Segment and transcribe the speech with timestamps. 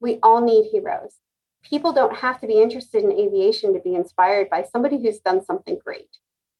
[0.00, 1.16] We all need heroes.
[1.62, 5.44] People don't have to be interested in aviation to be inspired by somebody who's done
[5.44, 6.08] something great.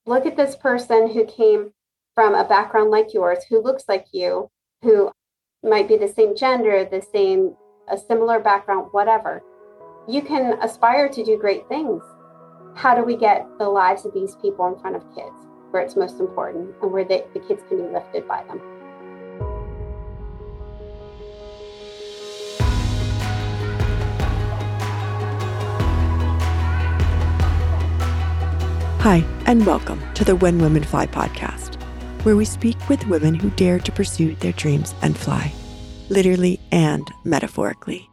[0.06, 1.72] Look at this person who came
[2.14, 4.50] from a background like yours, who looks like you,
[4.82, 5.10] who
[5.62, 7.54] might be the same gender, the same,
[7.88, 9.42] a similar background, whatever.
[10.08, 12.02] You can aspire to do great things.
[12.74, 15.96] How do we get the lives of these people in front of kids where it's
[15.96, 18.79] most important and where the, the kids can be lifted by them?
[29.00, 31.80] Hi, and welcome to the When Women Fly podcast,
[32.22, 35.54] where we speak with women who dare to pursue their dreams and fly,
[36.10, 38.10] literally and metaphorically.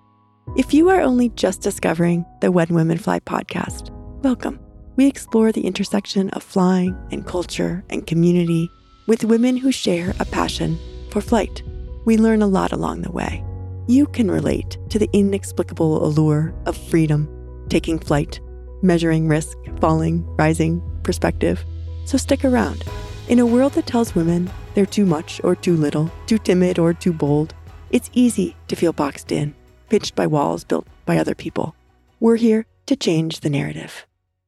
[0.55, 3.89] If you are only just discovering the When Women Fly podcast,
[4.23, 4.61] welcome.
[4.95, 8.71] We explore the intersection of flying and culture and community
[9.07, 10.79] with women who share a passion
[11.11, 11.63] for flight.
[12.05, 13.43] We learn a lot along the way.
[13.87, 17.27] You can relate to the inexplicable allure of freedom,
[17.67, 18.39] taking flight,
[18.81, 21.63] measuring risk, falling, rising, perspective.
[22.05, 22.83] So stick around.
[23.27, 26.93] In a world that tells women they're too much or too little, too timid or
[26.93, 27.53] too bold,
[27.89, 29.55] it's easy to feel boxed in,
[29.89, 31.75] pinched by walls built by other people.
[32.19, 34.05] We're here to change the narrative.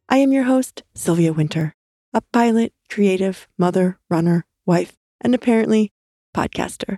[0.08, 1.74] I am your host, Sylvia Winter,
[2.14, 5.92] a pilot, creative, mother, runner, wife, and apparently
[6.36, 6.98] podcaster.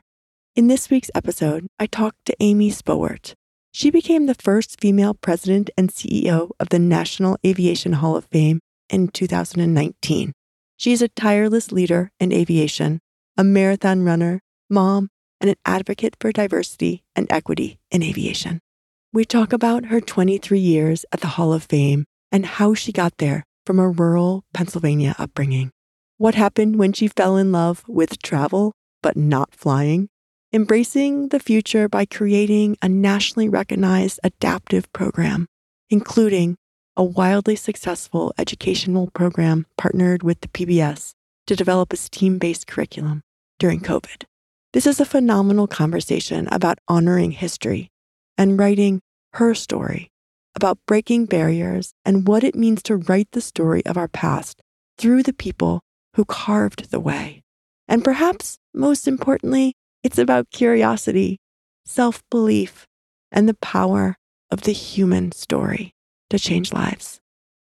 [0.55, 3.33] In this week's episode, I talked to Amy Spowart,
[3.71, 8.59] she became the first female president and CEO of the National Aviation Hall of Fame
[8.89, 10.33] in 2019.
[10.77, 12.99] She is a tireless leader in aviation,
[13.37, 18.59] a marathon runner, mom, and an advocate for diversity and equity in aviation.
[19.13, 23.17] We talk about her 23 years at the Hall of Fame and how she got
[23.17, 25.71] there from a rural Pennsylvania upbringing.
[26.17, 30.07] What happened when she fell in love with travel, but not flying?
[30.53, 35.47] Embracing the future by creating a nationally recognized adaptive program,
[35.89, 36.57] including
[36.97, 41.13] a wildly successful educational program partnered with the PBS
[41.47, 43.21] to develop a STEAM based curriculum
[43.59, 44.23] during COVID.
[44.73, 47.89] This is a phenomenal conversation about honoring history
[48.37, 49.01] and writing
[49.33, 50.09] her story,
[50.55, 54.61] about breaking barriers and what it means to write the story of our past
[54.97, 55.81] through the people
[56.15, 57.41] who carved the way.
[57.87, 61.39] And perhaps most importantly, it's about curiosity,
[61.85, 62.87] self belief,
[63.31, 64.17] and the power
[64.49, 65.93] of the human story
[66.29, 67.19] to change lives.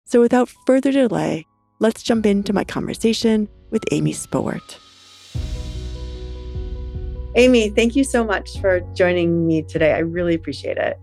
[0.06, 1.46] So, without further delay,
[1.80, 4.78] let's jump into my conversation with Amy Spowart.
[7.36, 9.92] Amy, thank you so much for joining me today.
[9.92, 10.98] I really appreciate it.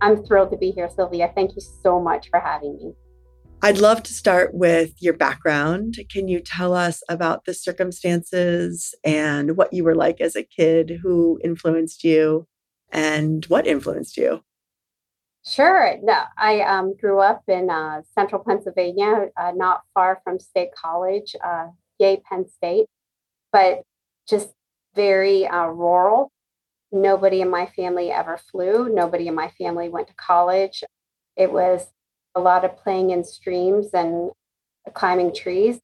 [0.00, 1.30] I'm thrilled to be here, Sylvia.
[1.34, 2.94] Thank you so much for having me.
[3.64, 5.98] I'd love to start with your background.
[6.10, 11.00] Can you tell us about the circumstances and what you were like as a kid,
[11.02, 12.46] who influenced you,
[12.92, 14.42] and what influenced you?
[15.46, 15.96] Sure.
[16.02, 21.34] No, I um, grew up in uh, central Pennsylvania, uh, not far from State College,
[21.42, 22.84] uh, yay, Penn State,
[23.50, 23.80] but
[24.28, 24.50] just
[24.94, 26.30] very uh, rural.
[26.92, 28.90] Nobody in my family ever flew.
[28.90, 30.84] Nobody in my family went to college.
[31.34, 31.86] It was
[32.34, 34.30] a lot of playing in streams and
[34.92, 35.80] climbing trees.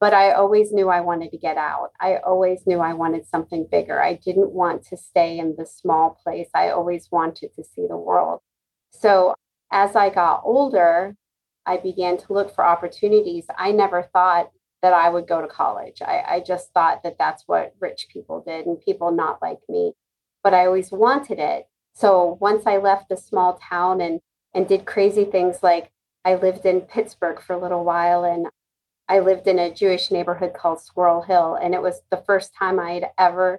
[0.00, 1.90] But I always knew I wanted to get out.
[2.00, 4.00] I always knew I wanted something bigger.
[4.00, 6.48] I didn't want to stay in the small place.
[6.54, 8.40] I always wanted to see the world.
[8.90, 9.34] So
[9.72, 11.16] as I got older,
[11.66, 13.46] I began to look for opportunities.
[13.58, 14.50] I never thought
[14.82, 16.00] that I would go to college.
[16.00, 19.92] I, I, just thought that that's what rich people did and people not like me.
[20.44, 21.66] But I always wanted it.
[21.94, 24.20] So once I left the small town and
[24.54, 25.90] and did crazy things like
[26.24, 28.48] I lived in Pittsburgh for a little while and
[29.08, 31.54] I lived in a Jewish neighborhood called Squirrel Hill.
[31.60, 33.58] And it was the first time I'd ever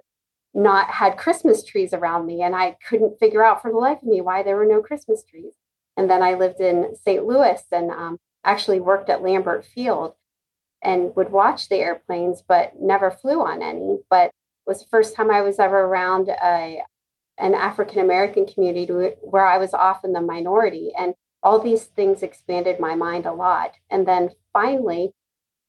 [0.54, 2.42] not had Christmas trees around me.
[2.42, 5.24] And I couldn't figure out for the life of me why there were no Christmas
[5.24, 5.54] trees.
[5.96, 7.24] And then I lived in St.
[7.26, 10.14] Louis and um, actually worked at Lambert Field
[10.82, 13.98] and would watch the airplanes, but never flew on any.
[14.08, 14.32] But it
[14.66, 16.82] was the first time I was ever around a
[17.40, 20.92] an African American community where I was often the minority.
[20.98, 23.72] And all these things expanded my mind a lot.
[23.90, 25.12] And then finally,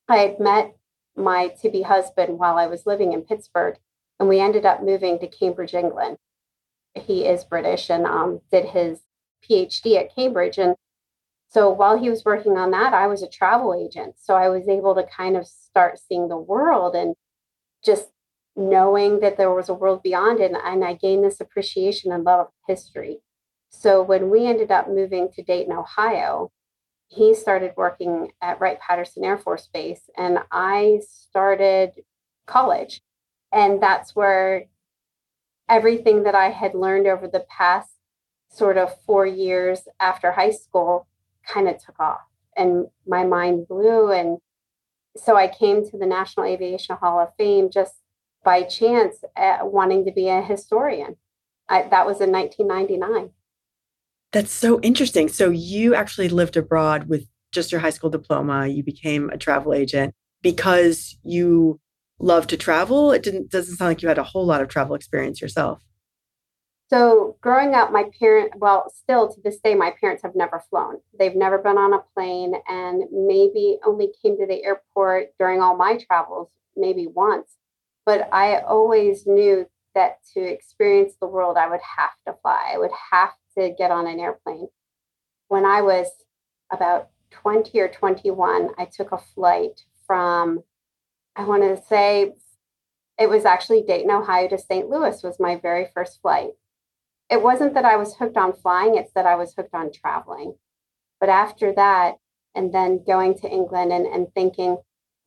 [0.07, 0.75] I had met
[1.15, 3.77] my to be husband while I was living in Pittsburgh,
[4.19, 6.17] and we ended up moving to Cambridge, England.
[6.93, 8.99] He is British and um, did his
[9.49, 10.57] PhD at Cambridge.
[10.57, 10.75] And
[11.47, 14.15] so while he was working on that, I was a travel agent.
[14.21, 17.15] So I was able to kind of start seeing the world and
[17.83, 18.09] just
[18.55, 20.51] knowing that there was a world beyond it.
[20.51, 23.19] And I gained this appreciation and love of history.
[23.69, 26.51] So when we ended up moving to Dayton, Ohio,
[27.07, 31.91] he started working at Wright Patterson Air Force Base, and I started
[32.45, 33.01] college.
[33.51, 34.65] And that's where
[35.67, 37.91] everything that I had learned over the past
[38.49, 41.07] sort of four years after high school
[41.45, 42.21] kind of took off
[42.57, 44.11] and my mind blew.
[44.11, 44.37] And
[45.15, 47.95] so I came to the National Aviation Hall of Fame just
[48.43, 49.17] by chance
[49.61, 51.17] wanting to be a historian.
[51.69, 53.31] I, that was in 1999.
[54.31, 55.27] That's so interesting.
[55.27, 58.67] So you actually lived abroad with just your high school diploma.
[58.67, 61.79] You became a travel agent because you
[62.19, 63.11] love to travel.
[63.11, 65.79] It didn't doesn't sound like you had a whole lot of travel experience yourself.
[66.89, 70.97] So growing up, my parent, well, still to this day, my parents have never flown.
[71.17, 75.77] They've never been on a plane and maybe only came to the airport during all
[75.77, 77.55] my travels, maybe once.
[78.05, 82.71] But I always knew that to experience the world, I would have to fly.
[82.73, 84.67] I would have to get on an airplane.
[85.47, 86.07] When I was
[86.71, 90.63] about 20 or 21, I took a flight from,
[91.35, 92.33] I want to say,
[93.19, 94.89] it was actually Dayton, Ohio to St.
[94.89, 96.51] Louis was my very first flight
[97.31, 100.53] it wasn't that I was hooked on flying, it's that I was hooked on traveling.
[101.21, 102.15] But after that,
[102.53, 104.77] and then going to England and, and thinking,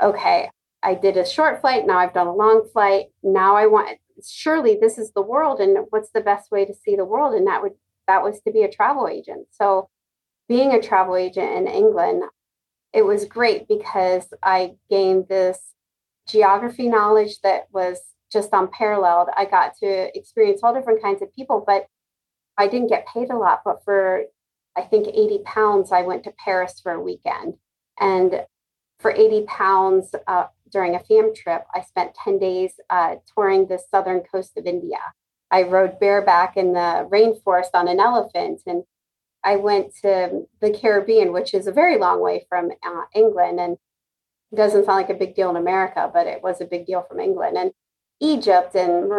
[0.03, 0.51] okay,
[0.85, 3.07] I did a short flight, now I've done a long flight.
[3.23, 6.95] Now I want surely this is the world and what's the best way to see
[6.95, 7.35] the world?
[7.35, 7.73] And that would
[8.07, 9.49] that was to be a travel agent.
[9.51, 9.89] So
[10.49, 12.23] being a travel agent in England,
[12.93, 15.59] it was great because I gained this
[16.29, 17.99] geography knowledge that was
[18.31, 19.29] just unparalleled.
[19.37, 21.87] I got to experience all different kinds of people, but
[22.59, 24.25] I didn't get paid a lot, but for
[24.77, 27.55] I think 80 pounds, I went to Paris for a weekend.
[27.99, 28.45] And
[28.99, 33.79] for 80 pounds uh, during a fam trip, I spent 10 days uh, touring the
[33.91, 34.99] southern coast of India.
[35.51, 38.61] I rode bareback in the rainforest on an elephant.
[38.67, 38.83] And
[39.45, 43.61] I went to the Caribbean, which is a very long way from uh, England.
[43.61, 43.79] And
[44.55, 47.21] doesn't sound like a big deal in America, but it was a big deal from
[47.21, 47.57] England.
[47.57, 47.73] And
[48.21, 49.11] Egypt and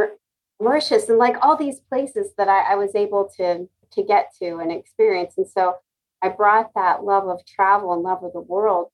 [0.59, 4.57] Mauritius and like all these places that I, I was able to to get to
[4.57, 5.35] and experience.
[5.37, 5.75] And so
[6.21, 8.89] I brought that love of travel and love of the world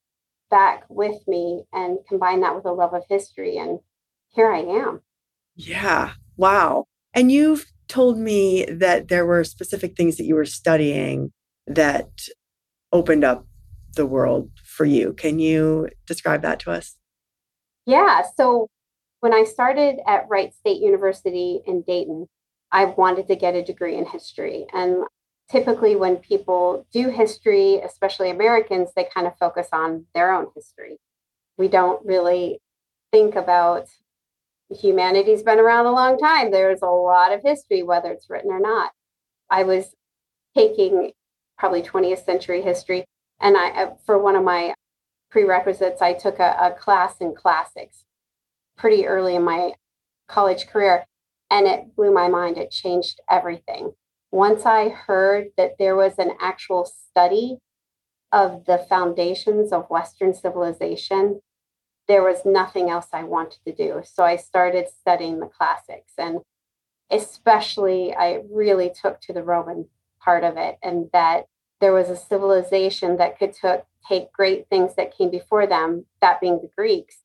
[0.51, 3.57] back with me and combine that with a love of history.
[3.57, 3.80] And
[4.30, 5.01] here I am.
[5.56, 6.12] Yeah.
[6.38, 6.86] Wow.
[7.13, 11.31] And you've told me that there were specific things that you were studying
[11.68, 12.09] that
[12.92, 13.45] opened up
[13.95, 15.13] the world for you.
[15.13, 16.95] Can you describe that to us?
[17.86, 18.21] Yeah.
[18.38, 18.68] So
[19.19, 22.27] when I started at Wright State University in Dayton,
[22.71, 24.65] I wanted to get a degree in history.
[24.74, 25.03] And
[25.51, 30.98] typically, when people do history, especially Americans, they kind of focus on their own history.
[31.57, 32.59] We don't really
[33.12, 33.88] think about
[34.69, 36.51] humanity's been around a long time.
[36.51, 38.92] There's a lot of history, whether it's written or not.
[39.50, 39.94] I was
[40.56, 41.12] taking
[41.57, 43.03] probably 20th century history,
[43.39, 44.74] and I, uh, for one of my
[45.30, 48.06] prerequisites, I took a, a class in classics
[48.77, 49.74] pretty early in my
[50.27, 51.06] college career.
[51.50, 52.57] And it blew my mind.
[52.57, 53.92] It changed everything.
[54.31, 57.57] Once I heard that there was an actual study
[58.31, 61.42] of the foundations of Western civilization,
[62.07, 64.01] there was nothing else I wanted to do.
[64.06, 66.13] So I started studying the classics.
[66.18, 66.39] And
[67.12, 69.88] especially, I really took to the Roman
[70.24, 71.45] part of it and that
[71.81, 76.39] there was a civilization that could took, take great things that came before them, that
[76.39, 77.18] being the Greeks,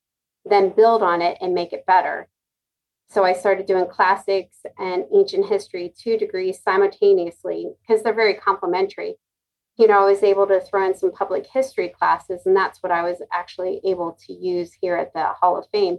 [0.45, 2.29] then build on it and make it better.
[3.09, 9.15] So I started doing classics and ancient history, two degrees simultaneously, because they're very complementary.
[9.79, 12.93] You know, I was able to throw in some public history classes, and that's what
[12.93, 15.99] I was actually able to use here at the Hall of Fame.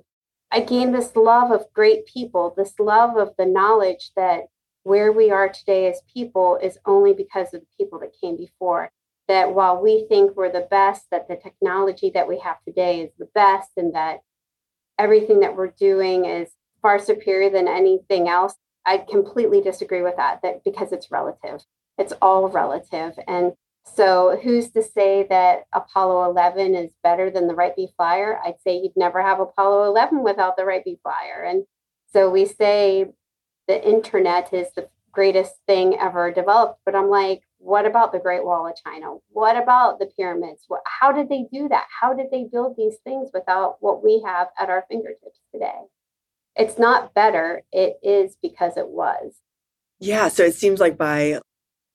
[0.51, 4.45] I gained this love of great people, this love of the knowledge that
[4.83, 8.91] where we are today as people is only because of the people that came before.
[9.27, 13.11] That while we think we're the best, that the technology that we have today is
[13.17, 14.19] the best, and that
[14.97, 16.49] everything that we're doing is
[16.87, 18.55] far superior than anything else.
[18.85, 21.59] I completely disagree with that, that because it's relative.
[21.97, 23.19] It's all relative.
[23.27, 23.51] And
[23.83, 28.39] so who's to say that Apollo 11 is better than the Wright B Flyer?
[28.41, 31.43] I'd say you'd never have Apollo 11 without the Wright B Flyer.
[31.43, 31.65] And
[32.13, 33.07] so we say
[33.67, 38.45] the internet is the greatest thing ever developed, but I'm like, what about the Great
[38.45, 39.15] Wall of China?
[39.31, 40.63] What about the pyramids?
[40.69, 41.87] What, how did they do that?
[41.99, 45.81] How did they build these things without what we have at our fingertips today?
[46.57, 49.35] It's not better, it is because it was.
[49.99, 50.27] Yeah.
[50.27, 51.39] So it seems like by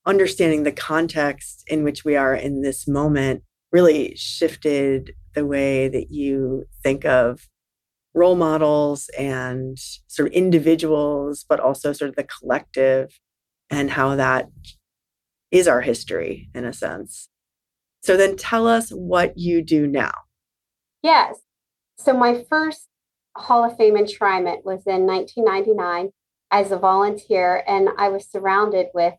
[0.06, 6.10] understanding the context in which we are in this moment really shifted the way that
[6.10, 7.48] you think of
[8.14, 13.18] role models and sort of individuals, but also sort of the collective
[13.70, 14.48] and how that
[15.50, 17.28] is our history in a sense.
[18.02, 20.12] So then tell us what you do now.
[21.02, 21.38] Yes.
[21.98, 22.88] So my first
[23.36, 26.12] Hall of Fame enshrinement was in 1999
[26.50, 29.14] as a volunteer, and I was surrounded with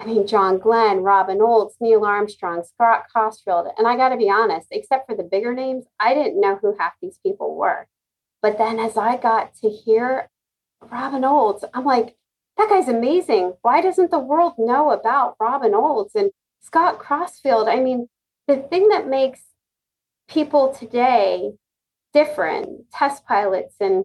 [0.00, 3.66] I mean, John Glenn, Robin Olds, Neil Armstrong, Scott Crossfield.
[3.76, 6.74] And I got to be honest, except for the bigger names, I didn't know who
[6.78, 7.86] half these people were.
[8.40, 10.30] But then as I got to hear
[10.90, 12.16] Robin Olds, I'm like,
[12.56, 13.54] that guy's amazing.
[13.60, 16.30] Why doesn't the world know about Robin Olds and
[16.62, 17.68] Scott Crossfield?
[17.68, 18.08] I mean,
[18.48, 19.40] the thing that makes
[20.28, 21.52] people today
[22.12, 24.04] different, test pilots and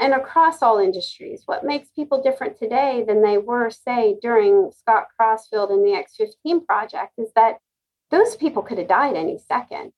[0.00, 1.42] and across all industries.
[1.46, 6.14] What makes people different today than they were, say, during Scott Crossfield and the X
[6.16, 7.58] 15 project is that
[8.12, 9.92] those people could have died any second.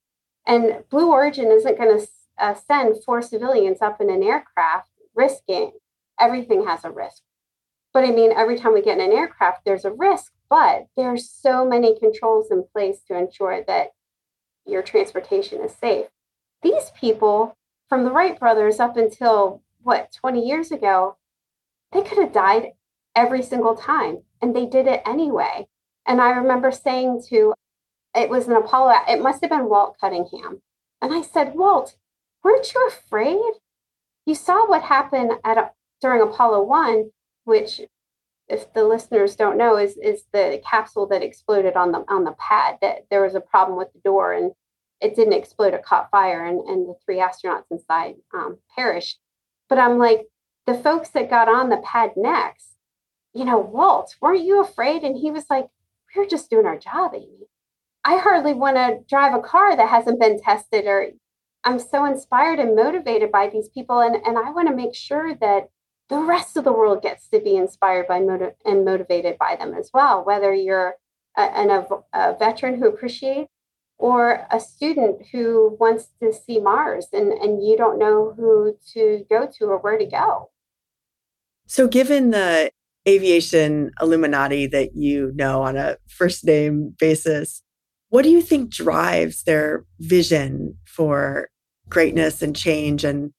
[0.47, 2.07] And Blue Origin isn't going to
[2.39, 5.73] uh, send four civilians up in an aircraft risking
[6.21, 7.23] everything has a risk.
[7.93, 11.29] But I mean, every time we get in an aircraft, there's a risk, but there's
[11.29, 13.89] so many controls in place to ensure that
[14.65, 16.05] your transportation is safe.
[16.63, 17.57] These people
[17.89, 21.17] from the Wright brothers up until what 20 years ago
[21.91, 22.73] they could have died
[23.15, 25.67] every single time and they did it anyway.
[26.05, 27.53] And i remember saying to
[28.15, 30.61] it was an apollo it must have been walt cunningham.
[31.01, 31.95] And i said walt
[32.43, 33.53] weren't you afraid?
[34.25, 37.11] You saw what happened at during apollo 1
[37.43, 37.81] which
[38.47, 42.33] if the listeners don't know is is the capsule that exploded on the on the
[42.33, 44.51] pad that there was a problem with the door and
[45.01, 49.19] it didn't explode it caught fire and, and the three astronauts inside um, perished
[49.71, 50.27] but I'm like,
[50.67, 52.75] the folks that got on the pad next,
[53.33, 55.03] you know, Walt, weren't you afraid?
[55.03, 55.67] And he was like,
[56.13, 57.47] we're just doing our job, Amy.
[58.03, 61.11] I hardly want to drive a car that hasn't been tested or
[61.63, 64.01] I'm so inspired and motivated by these people.
[64.01, 65.69] And, and I want to make sure that
[66.09, 69.73] the rest of the world gets to be inspired by motiv- and motivated by them
[69.73, 70.95] as well, whether you're
[71.37, 73.53] a, an, a, a veteran who appreciates
[74.01, 79.23] or a student who wants to see Mars and, and you don't know who to
[79.29, 80.49] go to or where to go.
[81.67, 82.71] So, given the
[83.07, 87.61] aviation Illuminati that you know on a first name basis,
[88.09, 91.49] what do you think drives their vision for
[91.87, 93.31] greatness and change and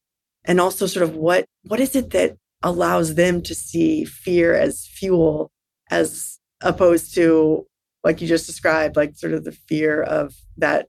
[0.44, 4.86] and also sort of what what is it that allows them to see fear as
[4.86, 5.50] fuel
[5.90, 7.66] as opposed to
[8.04, 10.88] like you just described, like sort of the fear of that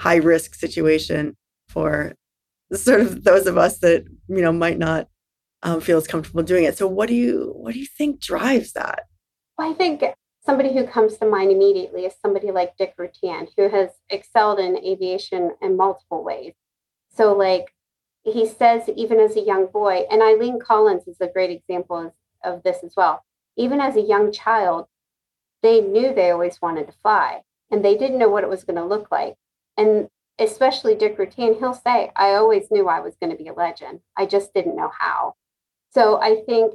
[0.00, 1.36] high risk situation
[1.68, 2.14] for
[2.72, 5.08] sort of those of us that you know might not
[5.62, 6.76] um, feel as comfortable doing it.
[6.76, 9.04] So, what do you what do you think drives that?
[9.58, 10.02] Well, I think
[10.44, 14.76] somebody who comes to mind immediately is somebody like Dick Rutan, who has excelled in
[14.78, 16.54] aviation in multiple ways.
[17.14, 17.72] So, like
[18.24, 22.12] he says, even as a young boy, and Eileen Collins is a great example of,
[22.44, 23.24] of this as well.
[23.56, 24.86] Even as a young child,
[25.62, 28.76] they knew they always wanted to fly and they didn't know what it was going
[28.76, 29.34] to look like.
[29.76, 33.54] And especially Dick Rutan, he'll say, I always knew I was going to be a
[33.54, 34.00] legend.
[34.16, 35.34] I just didn't know how.
[35.90, 36.74] So I think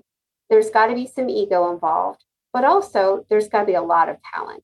[0.49, 4.09] there's got to be some ego involved, but also there's got to be a lot
[4.09, 4.63] of talent.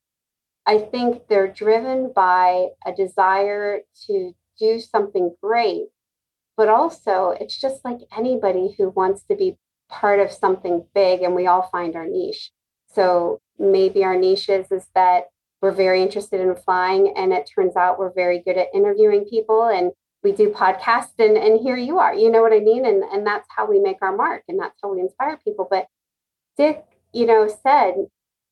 [0.65, 5.87] I think they're driven by a desire to do something great,
[6.55, 9.57] but also it's just like anybody who wants to be
[9.89, 12.51] part of something big and we all find our niche.
[12.93, 15.25] So maybe our niches is, that
[15.61, 19.63] we're very interested in flying and it turns out we're very good at interviewing people
[19.63, 19.91] and
[20.21, 22.85] we do podcasts and, and here you are you know what i mean?
[22.85, 25.65] And, and that's how we make our mark and that's how we inspire people.
[25.69, 25.87] But
[26.57, 26.83] dick
[27.13, 27.93] you know said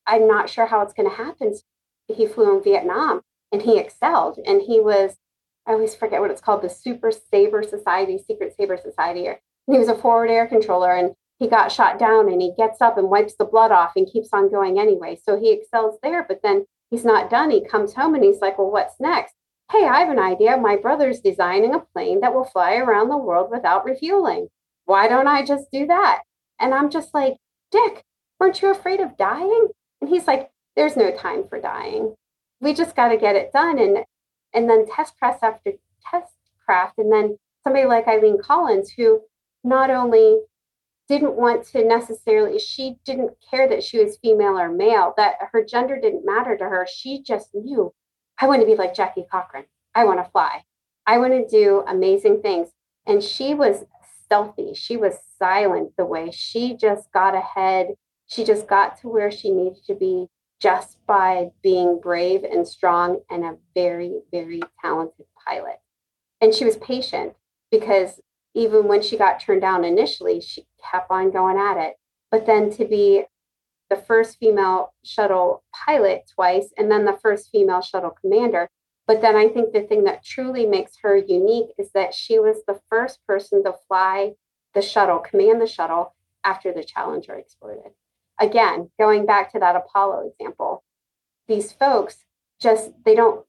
[0.08, 1.54] i'm not sure how it's going to happen.
[2.08, 5.18] He flew in vietnam and he excelled and he was
[5.68, 9.78] i always forget what it's called the super saber society secret saber society or he
[9.78, 13.10] was a forward air controller and he got shot down and he gets up and
[13.10, 15.20] wipes the blood off and keeps on going anyway.
[15.26, 17.50] So he excels there, but then he's not done.
[17.50, 19.34] He comes home and he's like, Well, what's next?
[19.72, 20.56] Hey, I have an idea.
[20.56, 24.50] My brother's designing a plane that will fly around the world without refueling.
[24.86, 26.22] Why don't I just do that?
[26.60, 27.38] And I'm just like,
[27.72, 28.04] Dick,
[28.40, 29.68] weren't you afraid of dying?
[30.00, 32.14] And he's like, There's no time for dying.
[32.60, 33.80] We just got to get it done.
[33.80, 34.06] And
[34.54, 35.72] and then test press after
[36.12, 37.00] test craft.
[37.00, 39.22] And then somebody like Eileen Collins, who
[39.64, 40.38] not only
[41.12, 45.64] didn't want to necessarily she didn't care that she was female or male that her
[45.64, 46.88] gender didn't matter to her.
[46.92, 47.94] She just knew
[48.40, 49.66] i want to be like jackie cochran.
[49.94, 50.64] I want to fly.
[51.06, 52.70] I want to do amazing things.
[53.06, 53.84] And she was
[54.24, 54.74] stealthy.
[54.74, 57.90] She was silent the way she just got ahead.
[58.28, 60.28] She just got to where she needed to be
[60.62, 65.80] just by being brave and strong and a very very talented pilot.
[66.40, 67.34] And she was patient
[67.70, 68.22] because
[68.54, 71.96] even when she got turned down initially, she kept on going at it.
[72.30, 73.24] But then to be
[73.90, 78.70] the first female shuttle pilot twice, and then the first female shuttle commander.
[79.06, 82.64] But then I think the thing that truly makes her unique is that she was
[82.66, 84.34] the first person to fly
[84.74, 87.92] the shuttle, command the shuttle after the Challenger exploded.
[88.42, 90.84] again, going back to that Apollo example,
[91.48, 92.18] these folks
[92.60, 93.46] just, they don't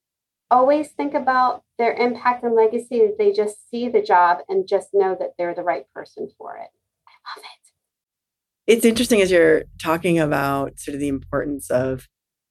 [0.52, 3.08] always think about their impact and legacy.
[3.18, 6.68] They just see the job and just know that they're the right person for it.
[7.08, 8.72] I love it.
[8.72, 12.06] It's interesting as you're talking about sort of the importance of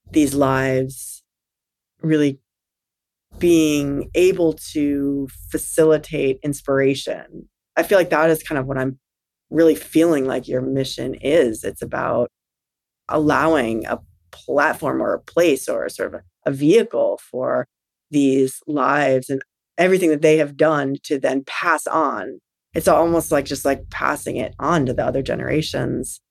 [0.10, 1.24] these lives
[2.02, 2.40] really
[3.38, 7.48] being able to facilitate inspiration.
[7.78, 9.00] I feel like that is kind of what I'm
[9.52, 11.64] really feeling like your mission is.
[11.64, 12.30] It's about
[13.08, 14.00] allowing a
[14.32, 17.68] platform or a place or sort of a, a vehicle for
[18.12, 19.42] these lives and
[19.78, 22.40] everything that they have done to then pass on.
[22.74, 26.22] It's almost like just like passing it on to the other generations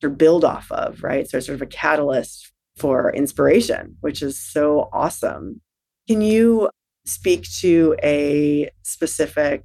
[0.00, 1.28] to build off of, right?
[1.28, 5.60] So it's sort of a catalyst for inspiration, which is so awesome.
[6.08, 6.70] Can you
[7.04, 9.64] speak to a specific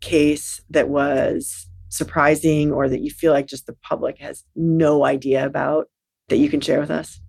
[0.00, 5.46] case that was surprising or that you feel like just the public has no idea
[5.46, 5.88] about
[6.28, 7.20] that you can share with us?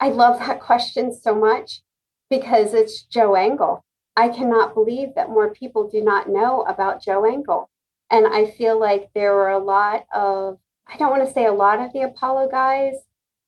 [0.00, 1.80] I love that question so much
[2.30, 3.84] because it's Joe Engle.
[4.16, 7.70] I cannot believe that more people do not know about Joe Engle.
[8.10, 11.52] And I feel like there were a lot of, I don't want to say a
[11.52, 12.94] lot of the Apollo guys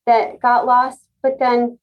[0.07, 1.79] that got lost, but then,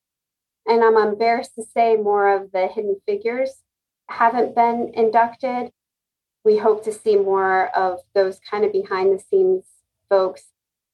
[0.66, 3.62] and I'm embarrassed to say more of the hidden figures
[4.10, 5.72] haven't been inducted.
[6.44, 9.66] We hope to see more of those kind of behind the scenes
[10.10, 10.44] folks.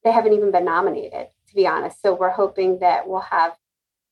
[0.03, 2.01] They haven't even been nominated, to be honest.
[2.01, 3.55] So we're hoping that we'll have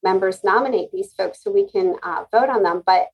[0.03, 2.83] members nominate these folks so we can uh, vote on them.
[2.85, 3.07] But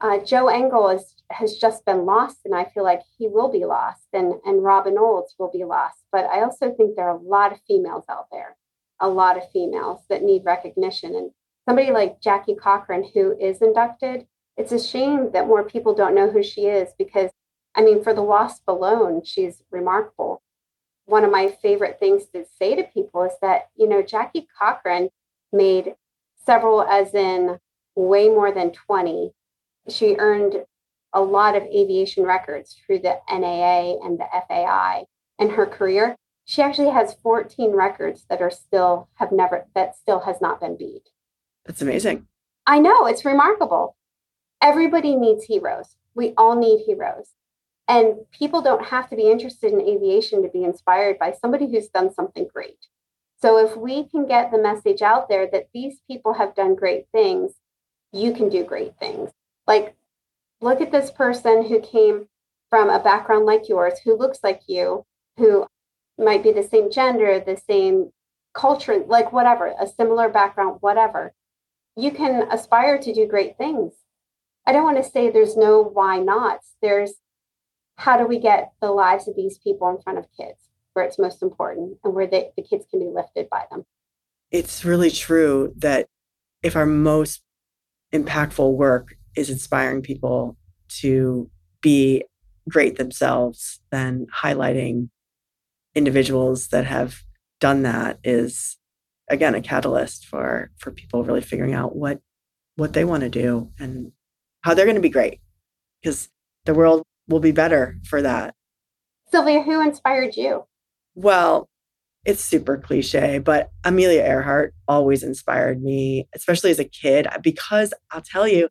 [0.00, 3.64] uh, Joe Engle is, has just been lost, and I feel like he will be
[3.64, 5.98] lost, and, and Robin Olds will be lost.
[6.12, 8.56] But I also think there are a lot of females out there,
[9.00, 11.14] a lot of females that need recognition.
[11.14, 11.30] And
[11.66, 16.30] somebody like Jackie Cochran, who is inducted, it's a shame that more people don't know
[16.30, 17.30] who she is because,
[17.74, 20.42] I mean, for the WASP alone, she's remarkable.
[21.06, 25.08] One of my favorite things to say to people is that, you know, Jackie Cochran
[25.52, 25.94] made
[26.44, 27.58] several, as in
[27.94, 29.32] way more than 20.
[29.88, 30.64] She earned
[31.12, 35.04] a lot of aviation records through the NAA and the FAI
[35.38, 36.16] in her career.
[36.44, 40.76] She actually has 14 records that are still have never that still has not been
[40.76, 41.08] beat.
[41.64, 42.26] That's amazing.
[42.66, 43.96] I know, it's remarkable.
[44.60, 45.96] Everybody needs heroes.
[46.14, 47.30] We all need heroes.
[47.86, 51.88] And people don't have to be interested in aviation to be inspired by somebody who's
[51.88, 52.78] done something great.
[53.44, 57.08] So if we can get the message out there that these people have done great
[57.12, 57.52] things,
[58.10, 59.32] you can do great things.
[59.66, 59.96] Like,
[60.62, 62.28] look at this person who came
[62.70, 65.04] from a background like yours, who looks like you,
[65.36, 65.66] who
[66.16, 68.12] might be the same gender, the same
[68.54, 71.34] culture, like whatever, a similar background, whatever.
[71.98, 73.92] You can aspire to do great things.
[74.66, 76.76] I don't want to say there's no why nots.
[76.80, 77.16] There's
[77.96, 80.70] how do we get the lives of these people in front of kids?
[80.94, 83.84] Where it's most important and where they, the kids can be lifted by them.
[84.50, 86.06] It's really true that
[86.62, 87.42] if our most
[88.12, 90.56] impactful work is inspiring people
[91.00, 91.50] to
[91.82, 92.24] be
[92.68, 95.10] great themselves, then highlighting
[95.94, 97.22] individuals that have
[97.60, 98.76] done that is
[99.30, 102.20] again a catalyst for for people really figuring out what
[102.76, 104.12] what they want to do and
[104.62, 105.40] how they're going to be great
[106.02, 106.28] because
[106.64, 108.54] the world will be better for that.
[109.30, 110.64] Sylvia, who inspired you?
[111.14, 111.68] Well,
[112.24, 117.92] it's super cliche, but Amelia Earhart always inspired me, especially as a kid, uh, because
[118.10, 118.68] I'll tell you,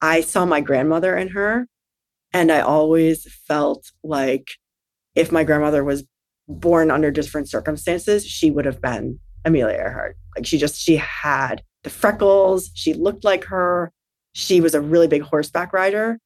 [0.00, 1.66] I saw my grandmother in her,
[2.32, 4.48] and I always felt like
[5.14, 6.04] if my grandmother was
[6.48, 10.16] born under different circumstances, she would have been Amelia Earhart.
[10.36, 13.92] Like she just, she had the freckles, she looked like her.
[14.32, 16.18] She was a really big horseback rider.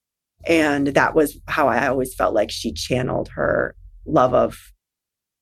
[0.46, 3.74] And that was how I always felt like she channeled her
[4.06, 4.72] love of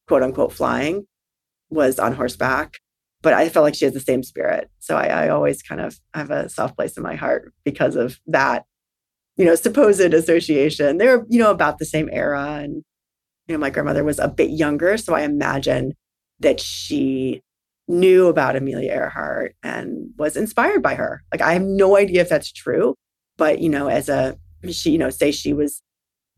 [0.07, 1.07] quote unquote flying
[1.71, 2.79] was on horseback
[3.23, 4.71] but i felt like she has the same spirit.
[4.79, 8.21] So I, I, always kind of have a soft place in my heart because of
[8.29, 8.65] that
[9.37, 10.99] you know supposed association.
[10.99, 12.85] They're you know about the same era and
[13.49, 15.95] you know my grandmother was a bit younger so i imagine
[16.41, 17.43] that she
[17.89, 21.23] knew about amelia earhart and was inspired by her.
[21.33, 22.95] Like i have no idea if that's true
[23.37, 24.37] but you know as a
[24.71, 25.83] she you know say she was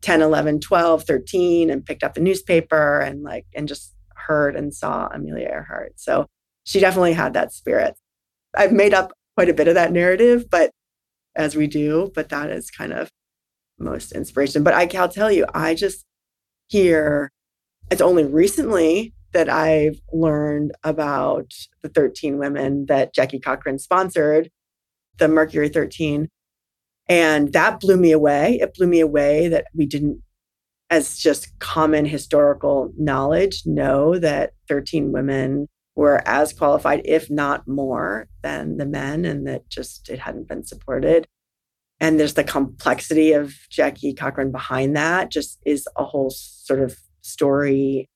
[0.01, 4.73] 10, 11, 12, 13 and picked up the newspaper and like, and just heard and
[4.73, 5.93] saw Amelia Earhart.
[5.97, 6.27] So
[6.63, 7.95] she definitely had that spirit.
[8.55, 10.71] I've made up quite a bit of that narrative, but
[11.35, 13.09] as we do, but that is kind of
[13.77, 14.63] most inspiration.
[14.63, 16.05] But I can tell you, I just
[16.67, 17.31] hear
[17.89, 24.49] it's only recently that I've learned about the 13 women that Jackie Cochran sponsored,
[25.17, 26.29] the Mercury 13
[27.09, 28.59] and that blew me away.
[28.61, 30.21] It blew me away that we didn't
[30.91, 38.27] as just common historical knowledge, know that 13 women were as qualified, if not more,
[38.41, 41.27] than the men, and that just it hadn't been supported.
[41.99, 46.97] And there's the complexity of Jackie Cochran behind that, just is a whole sort of
[47.21, 48.09] story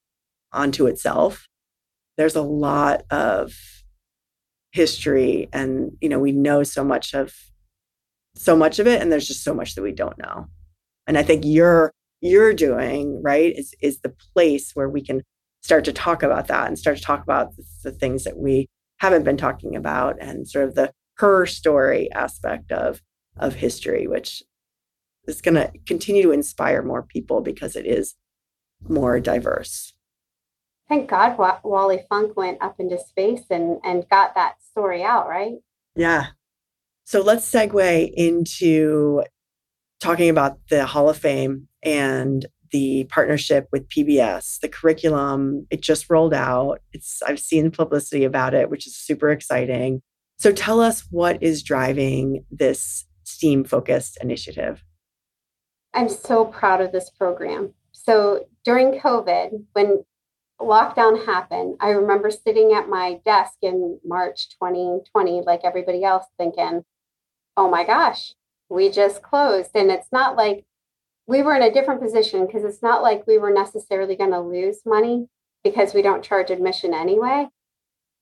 [0.51, 1.47] onto itself.
[2.17, 3.53] There's a lot of
[4.71, 7.35] history, and you know, we know so much of
[8.35, 10.47] so much of it, and there's just so much that we don't know.
[11.07, 15.21] And I think you're you're doing right is is the place where we can
[15.61, 18.67] start to talk about that and start to talk about the, the things that we
[18.97, 23.01] haven't been talking about and sort of the her story aspect of
[23.37, 24.41] of history which
[25.27, 28.15] is going to continue to inspire more people because it is
[28.87, 29.93] more diverse.
[30.87, 35.55] Thank god wally funk went up into space and and got that story out right?
[35.93, 36.27] Yeah
[37.05, 39.23] so let's segue into
[39.99, 46.09] talking about the hall of fame and the partnership with PBS, the curriculum, it just
[46.09, 46.81] rolled out.
[46.91, 50.01] It's I've seen publicity about it, which is super exciting.
[50.39, 54.83] So tell us what is driving this STEAM focused initiative.
[55.93, 57.73] I'm so proud of this program.
[57.91, 60.03] So during COVID, when
[60.59, 66.83] lockdown happened, I remember sitting at my desk in March 2020, like everybody else, thinking,
[67.57, 68.33] oh my gosh,
[68.69, 69.71] we just closed.
[69.75, 70.65] And it's not like
[71.27, 74.41] we were in a different position because it's not like we were necessarily going to
[74.41, 75.27] lose money
[75.63, 77.47] because we don't charge admission anyway.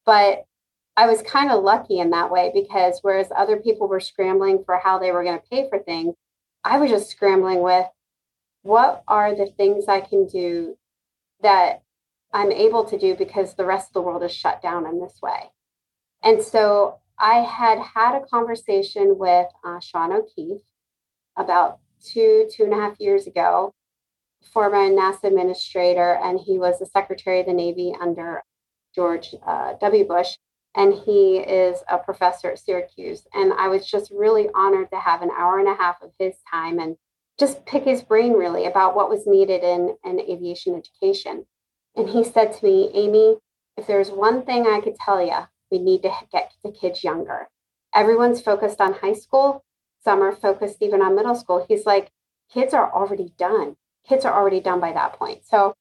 [0.06, 0.46] But
[0.98, 4.78] I was kind of lucky in that way because whereas other people were scrambling for
[4.78, 6.16] how they were going to pay for things,
[6.64, 7.88] I was just scrambling with
[8.64, 10.78] what are the things I can do
[11.42, 11.82] that
[12.34, 15.20] I'm able to do because the rest of the world is shut down in this
[15.22, 15.50] way.
[16.24, 20.62] And so I had had a conversation with uh, Sean O'Keefe
[21.38, 23.74] about two, two and a half years ago,
[24.52, 28.44] former NASA administrator, and he was the Secretary of the Navy under
[28.96, 30.04] George uh, W.
[30.04, 30.36] Bush.
[30.76, 33.28] And he is a professor at Syracuse.
[33.34, 36.34] And I was just really honored to have an hour and a half of his
[36.52, 36.96] time and
[37.38, 41.46] just pick his brain really about what was needed in, in aviation education.
[41.96, 43.36] And he said to me, Amy,
[43.78, 45.40] if there's one thing I could tell you,
[45.72, 47.50] we need to get the kids younger.
[47.96, 49.64] Everyone's focused on high school
[50.04, 51.66] some are focused even on middle school.
[51.68, 52.12] He's like,
[52.52, 53.76] kids are already done.
[54.08, 55.46] Kids are already done by that point.
[55.46, 55.76] So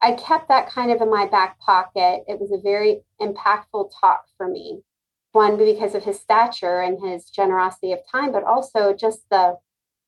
[0.00, 2.24] I kept that kind of in my back pocket.
[2.28, 4.82] It was a very impactful talk for me.
[5.32, 9.56] One, because of his stature and his generosity of time, but also just the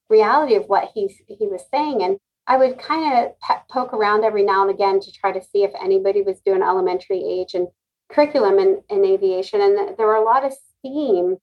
[0.09, 2.03] reality of what he, he was saying.
[2.03, 5.65] And I would kind of poke around every now and again to try to see
[5.65, 7.67] if anybody was doing elementary age and
[8.11, 9.61] curriculum in, in aviation.
[9.61, 11.37] And there were a lot of STEAM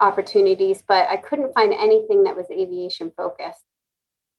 [0.00, 3.62] opportunities, but I couldn't find anything that was aviation focused.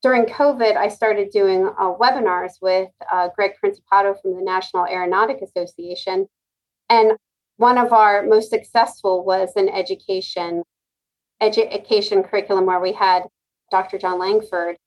[0.03, 5.41] During COVID, I started doing uh, webinars with uh, Greg Principato from the National Aeronautic
[5.41, 6.27] Association.
[6.89, 7.13] And
[7.57, 10.63] one of our most successful was an education
[11.39, 13.23] education curriculum where we had
[13.69, 13.99] Dr.
[13.99, 14.77] John Langford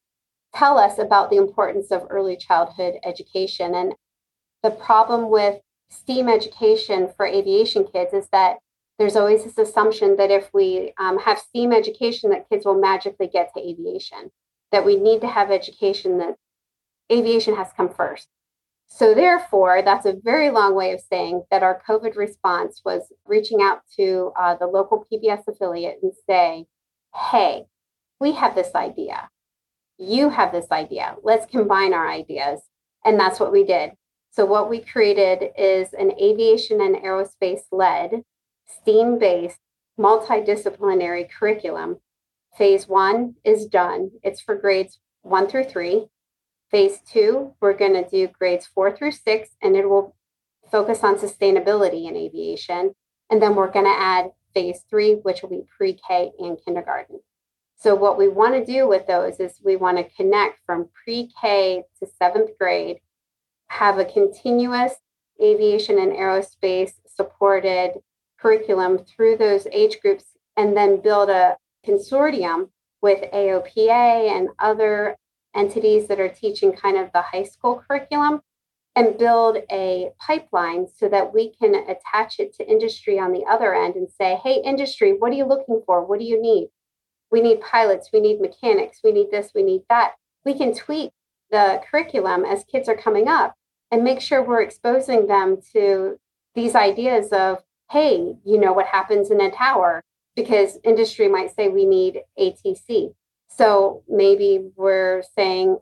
[0.55, 3.75] tell us about the importance of early childhood education.
[3.75, 3.95] And
[4.63, 8.57] the problem with STEAM education for aviation kids is that
[8.99, 13.29] there's always this assumption that if we um, have STEAM education, that kids will magically
[13.29, 14.31] get to aviation,
[14.73, 16.37] that we need to have education that
[17.11, 18.29] aviation has come first.
[18.93, 23.63] So, therefore, that's a very long way of saying that our COVID response was reaching
[23.63, 26.67] out to uh, the local PBS affiliate and say,
[27.15, 27.65] hey,
[28.21, 29.29] we have this idea.
[29.97, 31.17] You have this idea.
[31.23, 32.61] Let's combine our ideas.
[33.05, 33.93] And that's what we did.
[34.31, 38.23] So, what we created is an aviation and aerospace led
[38.67, 39.59] STEAM based
[39.99, 41.99] multidisciplinary curriculum.
[42.57, 46.07] Phase one is done, it's for grades one through three.
[46.71, 50.15] Phase two, we're going to do grades four through six, and it will
[50.71, 52.95] focus on sustainability in aviation.
[53.29, 57.21] And then we're going to add phase three, which will be pre K and kindergarten.
[57.77, 61.31] So, what we want to do with those is we want to connect from pre
[61.41, 62.99] K to seventh grade,
[63.71, 64.95] have a continuous
[65.43, 67.93] aviation and aerospace supported
[68.39, 70.25] curriculum through those age groups
[70.57, 71.57] and then build a
[71.87, 72.69] consortium
[73.01, 75.17] with AOPA and other
[75.55, 78.41] entities that are teaching kind of the high school curriculum
[78.97, 83.73] and build a pipeline so that we can attach it to industry on the other
[83.73, 86.05] end and say, hey, industry, what are you looking for?
[86.05, 86.69] What do you need?
[87.31, 90.15] We need pilots, we need mechanics, we need this, we need that.
[90.45, 91.13] We can tweak
[91.53, 93.55] the curriculum as kids are coming up
[93.91, 96.19] and make sure we're exposing them to
[96.55, 100.03] these ideas of hey, you know what happens in a tower
[100.37, 103.13] because industry might say we need ATC.
[103.49, 105.79] So maybe we're saying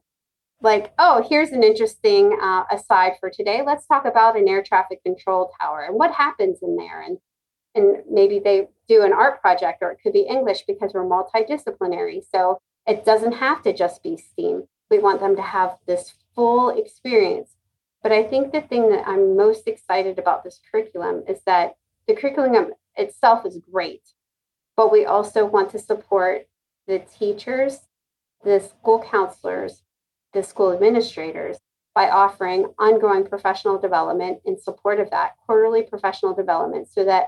[0.60, 3.62] like, oh, here's an interesting uh, aside for today.
[3.64, 7.00] Let's talk about an air traffic control tower and what happens in there.
[7.02, 7.18] And
[7.74, 12.22] and maybe they do an art project or it could be English because we're multidisciplinary.
[12.34, 14.64] So it doesn't have to just be STEAM.
[14.90, 17.50] We want them to have this full experience.
[18.08, 21.74] But I think the thing that I'm most excited about this curriculum is that
[22.06, 24.00] the curriculum itself is great,
[24.78, 26.46] but we also want to support
[26.86, 27.80] the teachers,
[28.42, 29.82] the school counselors,
[30.32, 31.58] the school administrators
[31.94, 37.26] by offering ongoing professional development in support of that quarterly professional development so that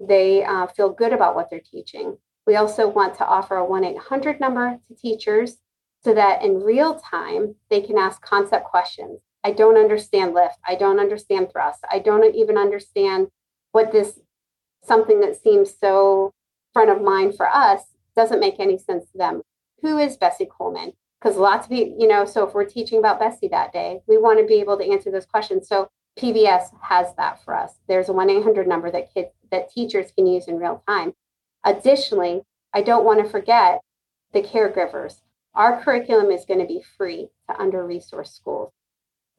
[0.00, 2.16] they uh, feel good about what they're teaching.
[2.46, 5.58] We also want to offer a 1 800 number to teachers
[6.02, 9.20] so that in real time they can ask concept questions.
[9.44, 10.56] I don't understand lift.
[10.66, 11.84] I don't understand thrust.
[11.92, 13.28] I don't even understand
[13.72, 14.18] what this
[14.82, 16.32] something that seems so
[16.72, 17.82] front of mind for us
[18.16, 19.42] doesn't make any sense to them.
[19.82, 20.92] Who is Bessie Coleman?
[21.20, 24.18] Because lots of people, you know, so if we're teaching about Bessie that day, we
[24.18, 25.68] want to be able to answer those questions.
[25.68, 27.74] So PBS has that for us.
[27.88, 31.14] There's a 1 800 number that kids, that teachers can use in real time.
[31.64, 33.80] Additionally, I don't want to forget
[34.32, 35.20] the caregivers.
[35.54, 38.72] Our curriculum is going to be free to under resourced schools.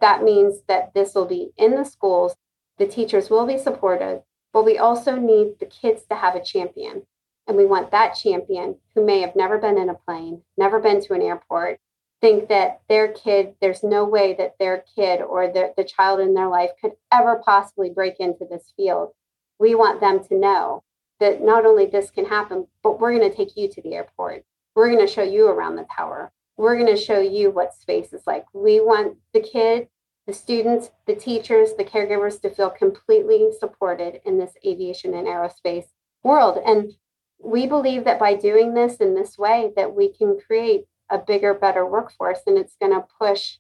[0.06, 2.36] That means that this will be in the schools,
[2.78, 4.22] the teachers will be supported,
[4.54, 7.08] but we also need the kids to have a champion.
[7.48, 11.02] And we want that champion who may have never been in a plane, never been
[11.02, 11.80] to an airport,
[12.22, 16.36] think that their kid, there's no way that their kid or the, the child in
[16.36, 19.10] their life could ever possibly break into this field.
[19.58, 20.84] We want them to know
[21.20, 24.46] that not only this can happen, but we're going to take you to the airport.
[24.76, 26.32] We're going to show you around the tower.
[26.58, 28.46] We're going to show you what space is like.
[28.54, 29.88] We want the kid,
[30.28, 35.86] the students, the teachers, the caregivers to feel completely supported in this aviation and aerospace
[36.24, 36.60] world.
[36.66, 36.94] And
[37.40, 41.54] we believe that by doing this in this way that we can create a bigger,
[41.54, 43.58] better workforce and it's going to push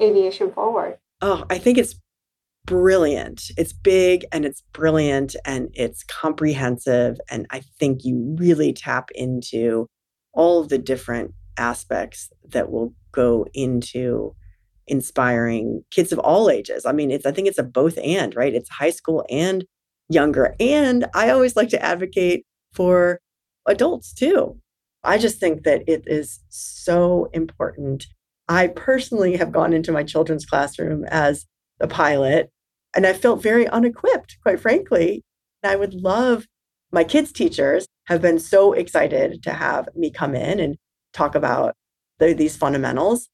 [0.00, 0.98] aviation forward.
[1.20, 1.96] Oh, I think it's
[2.64, 3.50] brilliant.
[3.56, 7.18] It's big and it's brilliant and it's comprehensive.
[7.30, 9.86] And I think you really tap into
[10.32, 14.34] all of the different aspects that will go into
[14.88, 16.86] inspiring kids of all ages.
[16.86, 18.54] I mean, it's I think it's a both and, right?
[18.54, 19.64] It's high school and
[20.08, 20.54] younger.
[20.58, 23.20] And I always like to advocate for
[23.66, 24.58] adults too.
[25.04, 28.06] I just think that it is so important.
[28.48, 31.46] I personally have gone into my children's classroom as
[31.80, 32.50] a pilot
[32.94, 35.22] and I felt very unequipped, quite frankly.
[35.62, 36.46] And I would love
[36.90, 40.76] my kids' teachers have been so excited to have me come in and
[41.12, 41.74] talk about
[42.18, 43.28] the, these fundamentals,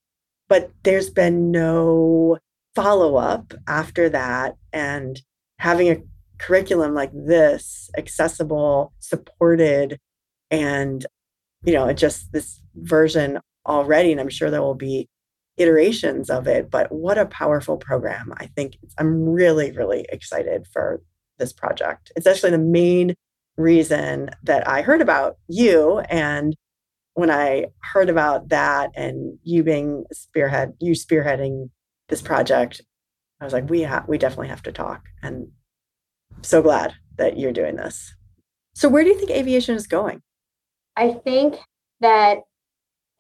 [0.54, 2.38] but there's been no
[2.76, 4.54] follow up after that.
[4.72, 5.20] And
[5.58, 6.00] having a
[6.38, 9.98] curriculum like this, accessible, supported,
[10.52, 11.04] and
[11.64, 15.08] you know, just this version already, and I'm sure there will be
[15.56, 18.32] iterations of it, but what a powerful program.
[18.36, 21.02] I think I'm really, really excited for
[21.36, 22.12] this project.
[22.14, 23.16] It's actually the main
[23.56, 25.98] reason that I heard about you.
[25.98, 26.54] And
[27.14, 31.70] when I heard about that and you being spearhead, you spearheading
[32.08, 32.80] this project,
[33.40, 35.04] I was like, we have, we definitely have to talk.
[35.22, 35.48] And
[36.42, 38.14] so glad that you're doing this.
[38.74, 40.22] So where do you think aviation is going?
[40.96, 41.56] I think
[42.00, 42.38] that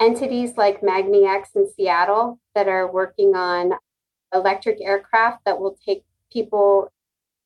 [0.00, 3.72] entities like magniX in Seattle that are working on
[4.32, 6.92] electric aircraft that will take people,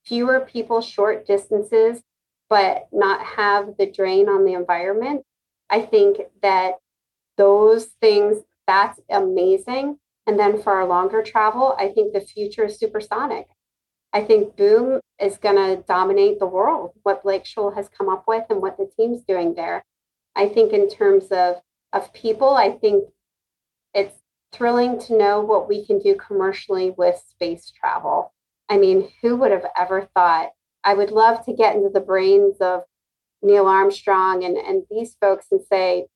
[0.05, 2.03] fewer people, short distances,
[2.49, 5.25] but not have the drain on the environment.
[5.71, 6.75] I think that
[7.37, 9.99] those things, that's amazing.
[10.27, 13.47] And then for our longer travel, I think the future is supersonic.
[14.13, 18.25] I think boom is going to dominate the world, what Blake Scholl has come up
[18.27, 19.85] with and what the team's doing there.
[20.35, 21.57] I think in terms of
[21.93, 23.05] of people, I think
[23.95, 24.15] it's
[24.53, 28.33] thrilling to know what we can do commercially with space travel.
[28.69, 30.51] I mean, who would have ever thought?
[30.85, 32.83] I would love to get into the brains of
[33.43, 36.07] Neil Armstrong and, and these folks and say,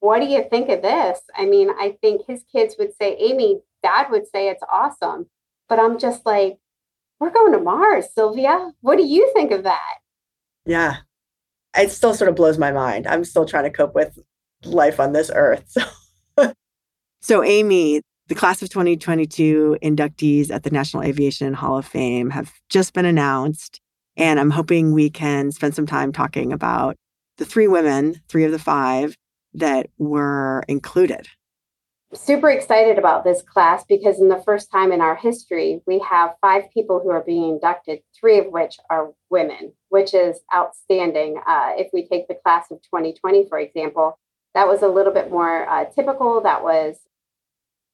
[0.00, 1.20] what do you think of this?
[1.36, 5.26] I mean, I think his kids would say, Amy, dad would say it's awesome.
[5.68, 6.58] But I'm just like,
[7.20, 8.72] we're going to Mars, Sylvia.
[8.80, 9.98] What do you think of that?
[10.64, 10.98] Yeah.
[11.76, 13.06] It still sort of blows my mind.
[13.06, 14.18] I'm still trying to cope with
[14.64, 15.64] life on this earth.
[15.66, 16.52] So,
[17.20, 22.52] so Amy, the class of 2022 inductees at the National Aviation Hall of Fame have
[22.68, 23.80] just been announced.
[24.18, 26.96] And I'm hoping we can spend some time talking about
[27.38, 29.16] the three women, three of the five
[29.54, 31.28] that were included.
[32.14, 36.34] Super excited about this class because, in the first time in our history, we have
[36.40, 41.38] five people who are being inducted, three of which are women, which is outstanding.
[41.46, 44.18] Uh, if we take the class of 2020, for example,
[44.54, 46.40] that was a little bit more uh, typical.
[46.40, 46.96] That was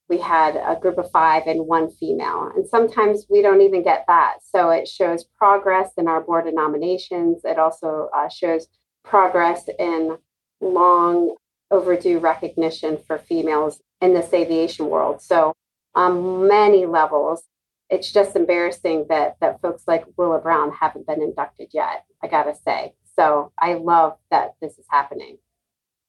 [0.09, 2.51] we had a group of five and one female.
[2.55, 4.37] And sometimes we don't even get that.
[4.45, 7.43] So it shows progress in our board of nominations.
[7.45, 8.67] It also uh, shows
[9.03, 10.19] progress in
[10.61, 11.37] long
[11.71, 15.23] overdue recognition for females in this aviation world.
[15.23, 15.55] So
[15.95, 17.45] on many levels,
[17.91, 22.05] it's just embarrassing that that folks like Willa Brown haven't been inducted yet.
[22.23, 22.95] I gotta say.
[23.17, 25.39] So I love that this is happening.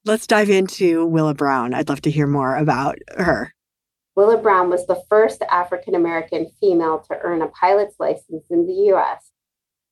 [0.05, 1.73] Let's dive into Willa Brown.
[1.73, 3.54] I'd love to hear more about her.
[4.15, 8.93] Willa Brown was the first African American female to earn a pilot's license in the
[8.93, 9.31] US.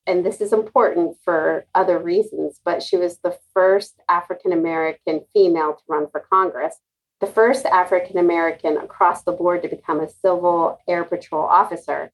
[0.07, 5.73] And this is important for other reasons, but she was the first African American female
[5.73, 6.75] to run for Congress,
[7.19, 12.11] the first African American across the board to become a Civil Air Patrol officer.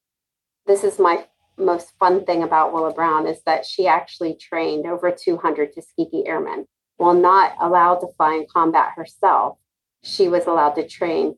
[0.65, 1.25] This is my
[1.57, 6.65] most fun thing about Willa Brown is that she actually trained over 200 Tuskegee Airmen.
[6.97, 9.57] While not allowed to fly in combat herself,
[10.03, 11.35] she was allowed to train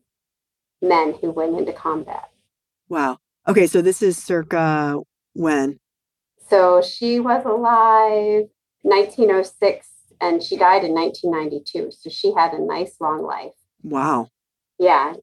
[0.81, 2.29] men who went into combat.
[2.89, 3.19] Wow.
[3.47, 4.99] Okay, so this is circa
[5.33, 5.79] when?
[6.49, 8.49] So she was alive
[8.83, 9.87] 1906
[10.19, 11.91] and she died in 1992.
[11.91, 13.53] So she had a nice long life.
[13.83, 14.29] Wow.
[14.77, 15.13] Yeah.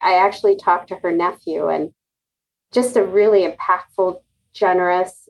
[0.00, 1.92] I actually talked to her nephew and
[2.72, 4.20] just a really impactful,
[4.52, 5.28] generous.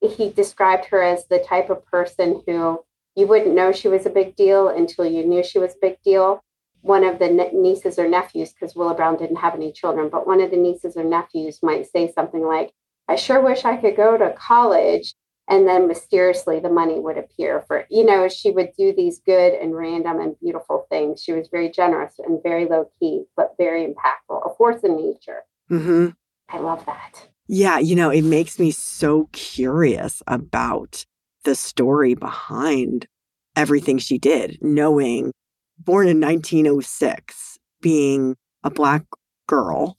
[0.00, 2.84] He described her as the type of person who
[3.16, 6.02] you wouldn't know she was a big deal until you knew she was a big
[6.02, 6.43] deal
[6.84, 10.42] one of the nieces or nephews, because Willa Brown didn't have any children, but one
[10.42, 12.72] of the nieces or nephews might say something like,
[13.08, 15.14] I sure wish I could go to college.
[15.48, 19.52] And then mysteriously the money would appear for, you know, she would do these good
[19.54, 21.22] and random and beautiful things.
[21.22, 25.42] She was very generous and very low key, but very impactful, a force in nature.
[25.70, 26.08] Mm-hmm.
[26.48, 27.28] I love that.
[27.46, 27.78] Yeah.
[27.78, 31.04] You know, it makes me so curious about
[31.44, 33.06] the story behind
[33.54, 35.32] everything she did, knowing
[35.78, 39.04] born in 1906, being a Black
[39.46, 39.96] girl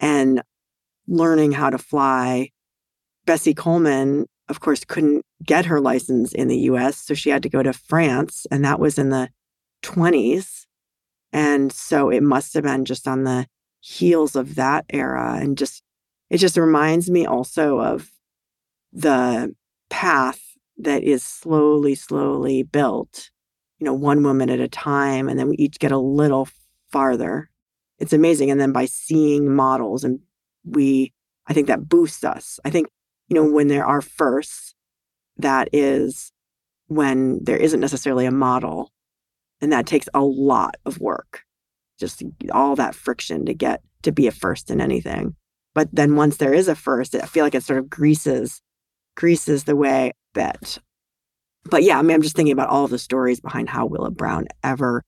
[0.00, 0.42] and
[1.06, 2.50] learning how to fly.
[3.26, 6.98] Bessie Coleman, of course, couldn't get her license in the US.
[6.98, 9.30] So she had to go to France, and that was in the
[9.82, 10.66] 20s.
[11.32, 13.46] And so it must have been just on the
[13.80, 15.38] heels of that era.
[15.40, 15.82] And just,
[16.30, 18.10] it just reminds me also of
[18.92, 19.54] the
[19.90, 20.40] path
[20.78, 23.30] that is slowly, slowly built
[23.78, 26.48] you know, one woman at a time, and then we each get a little
[26.90, 27.50] farther.
[27.98, 28.50] It's amazing.
[28.50, 30.20] And then by seeing models, and
[30.64, 31.12] we,
[31.46, 32.58] I think that boosts us.
[32.64, 32.88] I think,
[33.28, 34.74] you know, when there are firsts,
[35.38, 36.32] that is
[36.86, 38.90] when there isn't necessarily a model.
[39.60, 41.42] And that takes a lot of work,
[41.98, 45.34] just all that friction to get to be a first in anything.
[45.74, 48.60] But then once there is a first, I feel like it sort of greases
[49.16, 50.78] greases the way that
[51.64, 54.46] but yeah, I mean, I'm just thinking about all the stories behind how Willa Brown
[54.62, 55.02] ever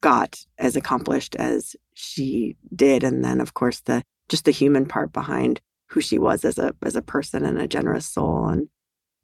[0.00, 5.12] got as accomplished as she did, and then of course the just the human part
[5.12, 8.68] behind who she was as a as a person and a generous soul, and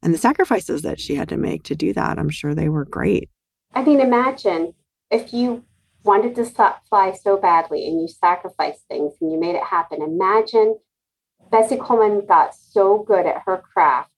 [0.03, 2.18] and the sacrifices that she had to make to do that.
[2.18, 3.31] I'm sure they were great.
[3.75, 4.75] I mean, imagine
[5.11, 5.64] if you
[6.05, 6.44] wanted to
[6.88, 10.03] fly so badly and you sacrificed things and you made it happen.
[10.03, 10.79] Imagine
[11.51, 14.11] Bessie Coleman got so good at her craft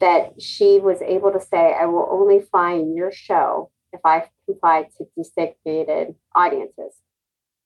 [0.00, 4.28] that she was able to say, I will only fly in your show if I
[4.46, 6.94] can fly to desegregated audiences.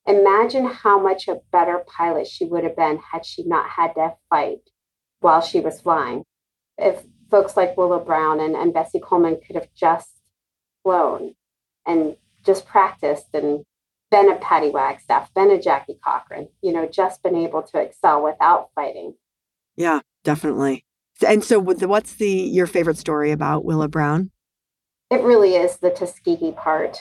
[0.06, 4.14] Imagine how much a better pilot she would have been had she not had to
[4.28, 4.60] fight
[5.20, 6.24] while she was flying.
[6.78, 10.10] If folks like Willa Brown and, and Bessie Coleman could have just
[10.82, 11.34] flown
[11.86, 13.64] and just practiced and
[14.10, 18.22] been a Patty Wagstaff, been a Jackie Cochran, you know, just been able to excel
[18.22, 19.14] without fighting.
[19.76, 20.84] Yeah, definitely.
[21.26, 24.30] And so, what's the your favorite story about Willa Brown?
[25.10, 26.98] It really is the Tuskegee part.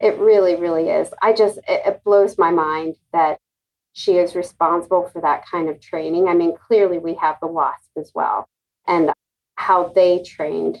[0.00, 1.10] It really, really is.
[1.22, 3.38] I just it, it blows my mind that
[3.92, 6.28] she is responsible for that kind of training.
[6.28, 8.48] I mean, clearly we have the WASP as well,
[8.86, 9.12] and
[9.56, 10.78] how they trained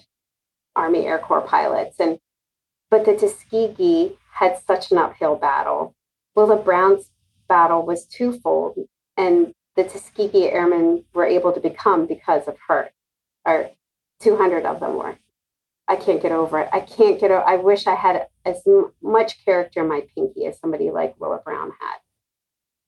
[0.74, 2.18] Army Air Corps pilots, and
[2.90, 5.94] but the Tuskegee had such an uphill battle.
[6.34, 7.10] Willa Brown's
[7.48, 8.76] battle was twofold,
[9.16, 12.90] and the Tuskegee Airmen were able to become because of her,
[13.46, 13.70] or
[14.20, 15.16] 200 of them were.
[15.88, 16.68] I can't get over it.
[16.72, 18.62] I can't get over I wish I had as
[19.02, 21.96] much character in my pinky as somebody like Willa Brown had.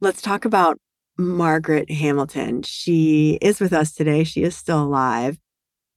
[0.01, 0.78] Let's talk about
[1.18, 2.62] Margaret Hamilton.
[2.62, 4.24] She is with us today.
[4.24, 5.39] She is still alive.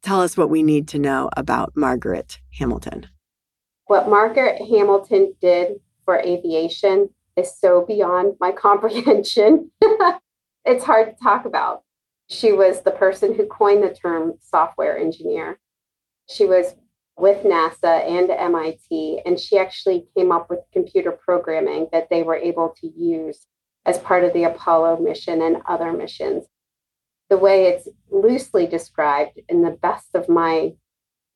[0.03, 3.07] Tell us what we need to know about Margaret Hamilton.
[3.85, 9.71] What Margaret Hamilton did for aviation is so beyond my comprehension
[10.67, 11.83] it's hard to talk about.
[12.29, 15.59] She was the person who coined the term software engineer.
[16.29, 16.75] She was
[17.17, 22.35] with NASA and MIT, and she actually came up with computer programming that they were
[22.35, 23.47] able to use
[23.85, 26.43] as part of the Apollo mission and other missions.
[27.29, 30.73] The way it's loosely described, in the best of my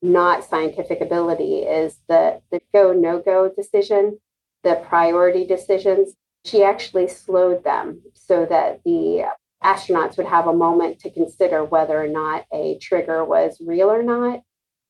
[0.02, 4.18] not scientific ability, is the, the go no go decision,
[4.62, 6.14] the priority decisions.
[6.44, 9.26] She actually slowed them so that the
[9.62, 14.02] astronauts would have a moment to consider whether or not a trigger was real or
[14.02, 14.42] not.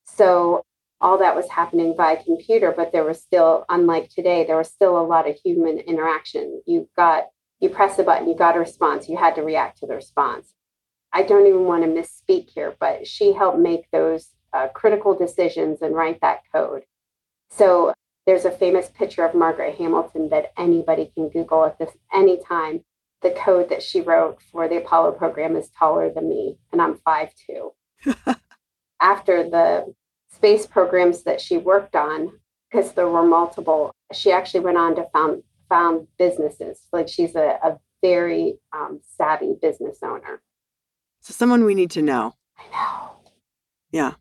[0.05, 0.65] So
[1.01, 4.99] all that was happening by computer, but there was still, unlike today, there was still
[4.99, 6.63] a lot of human interaction.
[6.67, 7.25] You got,
[7.61, 10.55] you press a button, you got a response, you had to react to the response.
[11.13, 15.83] I don't even want to misspeak here, but she helped make those uh, critical decisions
[15.83, 16.85] and write that code.
[17.51, 17.93] So
[18.27, 22.85] there's a famous picture of Margaret Hamilton that anybody can Google at this any time.
[23.23, 26.99] The code that she wrote for the Apollo program is taller than me, and I'm
[27.07, 27.73] 5'2.
[29.01, 29.95] After the
[30.33, 32.33] space programs that she worked on,
[32.71, 36.81] because there were multiple, she actually went on to found found businesses.
[36.93, 40.43] Like she's a, a very um, savvy business owner.
[41.21, 42.35] So someone we need to know.
[42.59, 43.11] I know.
[43.91, 44.15] Yeah.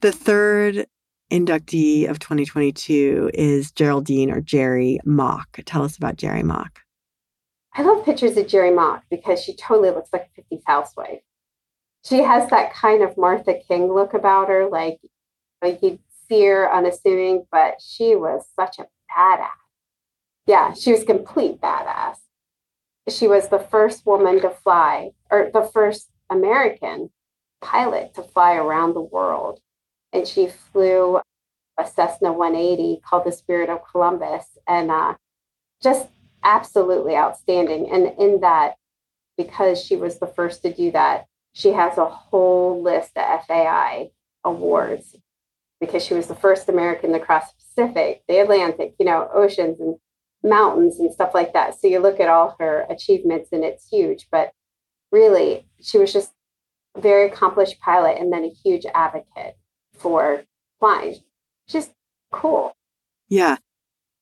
[0.00, 0.86] The third
[1.30, 5.60] inductee of 2022 is Geraldine or Jerrie Mock.
[5.64, 6.80] Tell us about Jerrie Mock.
[7.74, 11.20] I love pictures of Jerrie Mock because she totally looks like a 50s housewife.
[12.04, 14.98] She has that kind of Martha King look about her, like
[15.62, 15.98] like you'd
[16.28, 19.48] see her unassuming, but she was such a badass.
[20.46, 22.16] Yeah, she was complete badass.
[23.08, 27.10] She was the first woman to fly, or the first American
[27.60, 29.60] pilot to fly around the world.
[30.14, 31.20] And she flew
[31.78, 35.14] a Cessna 180 called the Spirit of Columbus, and uh,
[35.82, 36.08] just
[36.42, 37.90] absolutely outstanding.
[37.90, 38.76] And in that,
[39.36, 44.10] because she was the first to do that, she has a whole list of FAI
[44.44, 45.16] awards
[45.80, 49.80] because she was the first American to cross the Pacific, the Atlantic, you know, oceans
[49.80, 49.96] and
[50.42, 51.78] mountains and stuff like that.
[51.78, 54.52] So you look at all her achievements and it's huge, but
[55.10, 56.32] really she was just
[56.94, 59.56] a very accomplished pilot and then a huge advocate
[60.04, 60.44] for
[60.80, 61.16] flying.
[61.66, 61.92] Just
[62.30, 62.76] cool.
[63.30, 63.56] Yeah.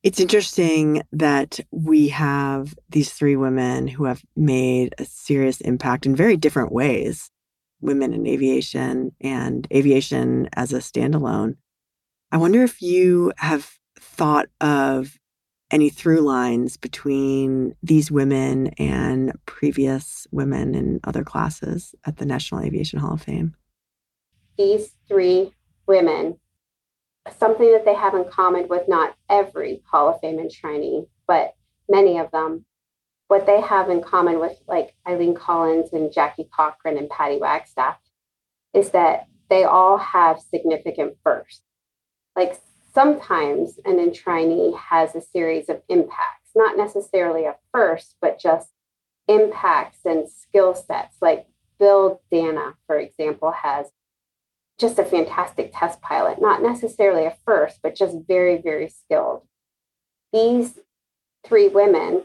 [0.04, 6.14] It's interesting that we have these three women who have made a serious impact in
[6.14, 7.30] very different ways
[7.80, 11.56] women in aviation and aviation as a standalone.
[12.30, 13.68] I wonder if you have
[13.98, 15.18] thought of
[15.72, 22.60] any through lines between these women and previous women in other classes at the National
[22.60, 23.56] Aviation Hall of Fame.
[24.56, 25.52] These three
[25.86, 26.38] women,
[27.38, 31.54] something that they have in common with not every Hall of Fame enshrinee, but
[31.88, 32.64] many of them
[33.32, 37.96] what they have in common with like Eileen Collins and Jackie Cochran and Patty Wagstaff
[38.74, 41.62] is that they all have significant firsts.
[42.36, 42.60] Like
[42.94, 48.68] sometimes an enshrinee has a series of impacts, not necessarily a first, but just
[49.28, 51.16] impacts and skill sets.
[51.22, 51.46] Like
[51.78, 53.86] Bill Dana, for example, has
[54.82, 59.42] just a fantastic test pilot, not necessarily a first, but just very, very skilled.
[60.32, 60.78] These
[61.46, 62.24] three women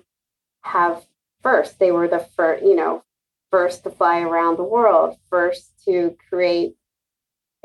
[0.63, 1.05] have
[1.43, 1.79] first.
[1.79, 3.03] They were the first, you know,
[3.51, 6.73] first to fly around the world, first to create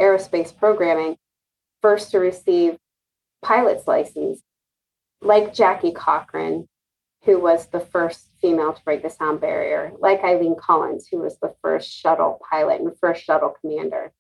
[0.01, 1.17] aerospace programming,
[1.81, 2.77] first to receive
[3.43, 4.43] pilot's license,
[5.23, 6.69] like Jackie Cochran,
[7.25, 11.39] who was the first female to break the sound barrier, like Eileen Collins, who was
[11.39, 14.13] the first shuttle pilot and first shuttle commander.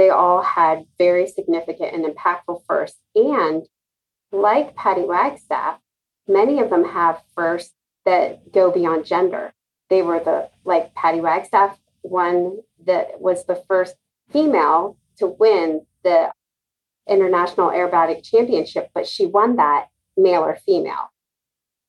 [0.00, 2.98] They all had very significant and impactful firsts.
[3.14, 3.66] And
[4.32, 5.78] like Patty Wagstaff,
[6.26, 7.74] many of them have firsts
[8.06, 9.52] that go beyond gender.
[9.90, 13.94] They were the, like Patty Wagstaff, one that was the first
[14.32, 16.32] female to win the
[17.06, 21.12] International Aerobatic Championship, but she won that male or female.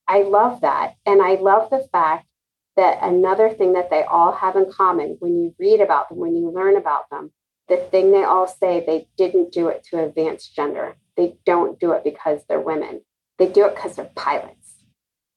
[0.05, 0.95] I love that.
[1.05, 2.27] And I love the fact
[2.75, 6.35] that another thing that they all have in common when you read about them, when
[6.35, 7.31] you learn about them,
[7.69, 10.97] the thing they all say, they didn't do it to advance gender.
[11.15, 13.01] They don't do it because they're women.
[13.37, 14.61] They do it because they're pilots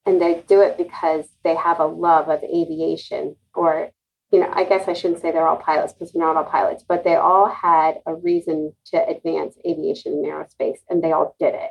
[0.07, 3.91] and they do it because they have a love of aviation or
[4.31, 6.85] you know i guess i shouldn't say they're all pilots because they're not all pilots
[6.87, 11.55] but they all had a reason to advance aviation and aerospace and they all did
[11.55, 11.70] it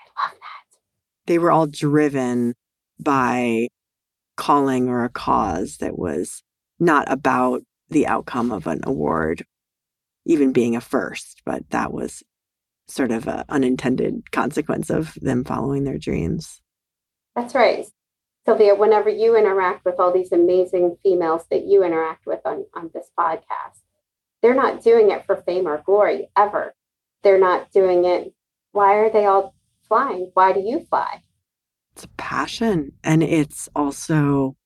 [0.00, 0.78] i love that
[1.26, 2.54] they were all driven
[2.98, 3.68] by
[4.36, 6.42] calling or a cause that was
[6.78, 9.44] not about the outcome of an award
[10.26, 12.22] even being a first but that was
[12.88, 16.60] sort of an unintended consequence of them following their dreams
[17.34, 17.86] that's right.
[18.44, 22.90] Sylvia, whenever you interact with all these amazing females that you interact with on, on
[22.92, 23.80] this podcast,
[24.42, 26.74] they're not doing it for fame or glory ever.
[27.22, 28.34] They're not doing it.
[28.72, 29.54] Why are they all
[29.86, 30.30] flying?
[30.34, 31.22] Why do you fly?
[31.94, 34.56] it's a passion and it's also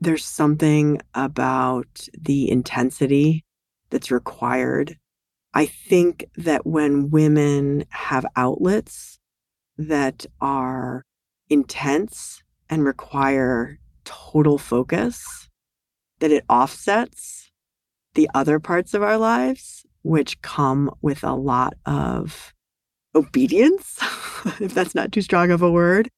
[0.00, 3.44] there's something about the intensity
[3.90, 4.98] that's required.
[5.52, 9.18] I think that when women have outlets
[9.78, 11.04] that are
[11.48, 15.48] intense and require total focus,
[16.20, 17.50] that it offsets
[18.14, 22.54] the other parts of our lives, which come with a lot of
[23.14, 23.98] obedience,
[24.60, 26.08] if that's not too strong of a word,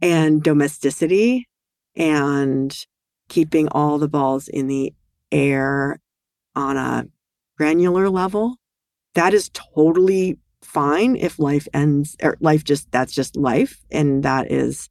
[0.00, 1.48] and domesticity
[1.96, 2.86] and
[3.28, 4.92] keeping all the balls in the
[5.32, 6.00] air
[6.54, 7.06] on a
[7.56, 8.56] granular level.
[9.14, 14.50] That is totally fine if life ends or life just that's just life and that
[14.50, 14.88] is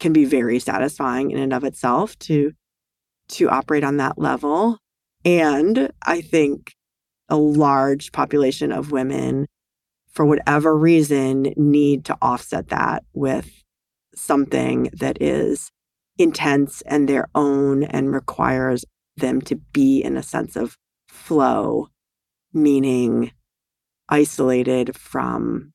[0.00, 2.52] can be very satisfying in and of itself to
[3.28, 4.78] to operate on that level
[5.26, 6.72] and i think
[7.28, 9.46] a large population of women
[10.10, 13.62] for whatever reason need to offset that with
[14.14, 15.70] something that is
[16.18, 18.84] intense and their own and requires
[19.16, 20.76] them to be in a sense of
[21.08, 21.88] flow,
[22.52, 23.32] meaning
[24.08, 25.72] isolated from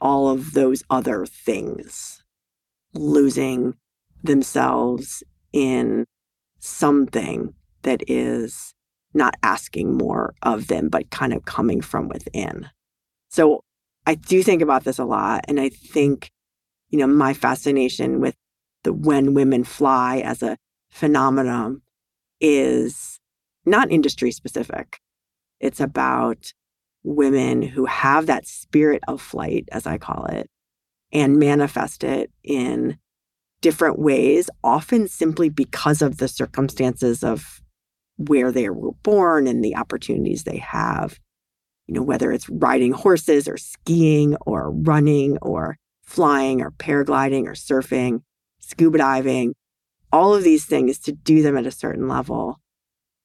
[0.00, 2.22] all of those other things,
[2.94, 3.74] losing
[4.22, 6.04] themselves in
[6.60, 8.74] something that is
[9.14, 12.68] not asking more of them, but kind of coming from within.
[13.30, 13.62] So
[14.06, 15.44] I do think about this a lot.
[15.48, 16.30] And I think,
[16.90, 18.34] you know, my fascination with
[18.84, 20.56] the when women fly as a
[20.90, 21.82] phenomenon
[22.40, 23.18] is
[23.64, 24.98] not industry specific.
[25.60, 26.52] It's about
[27.02, 30.50] women who have that spirit of flight, as I call it,
[31.12, 32.98] and manifest it in
[33.60, 37.60] different ways, often simply because of the circumstances of
[38.16, 41.18] where they were born and the opportunities they have.
[41.86, 47.52] You know, whether it's riding horses or skiing or running or flying or paragliding or
[47.52, 48.22] surfing,
[48.60, 49.54] scuba diving,
[50.12, 52.60] all of these things to do them at a certain level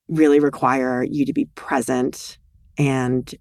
[0.08, 2.38] really require you to be present
[2.78, 3.34] and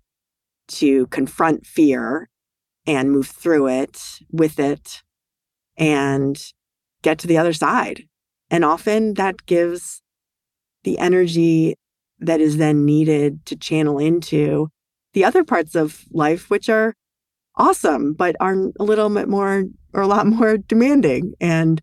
[0.69, 2.29] to confront fear
[2.87, 5.03] and move through it with it
[5.77, 6.53] and
[7.03, 8.03] get to the other side.
[8.51, 10.03] And often that gives
[10.85, 11.77] the energy
[12.19, 14.69] that is then needed to channel into
[15.13, 16.95] the other parts of life, which are
[17.57, 21.81] awesome, but are a little bit more or a lot more demanding and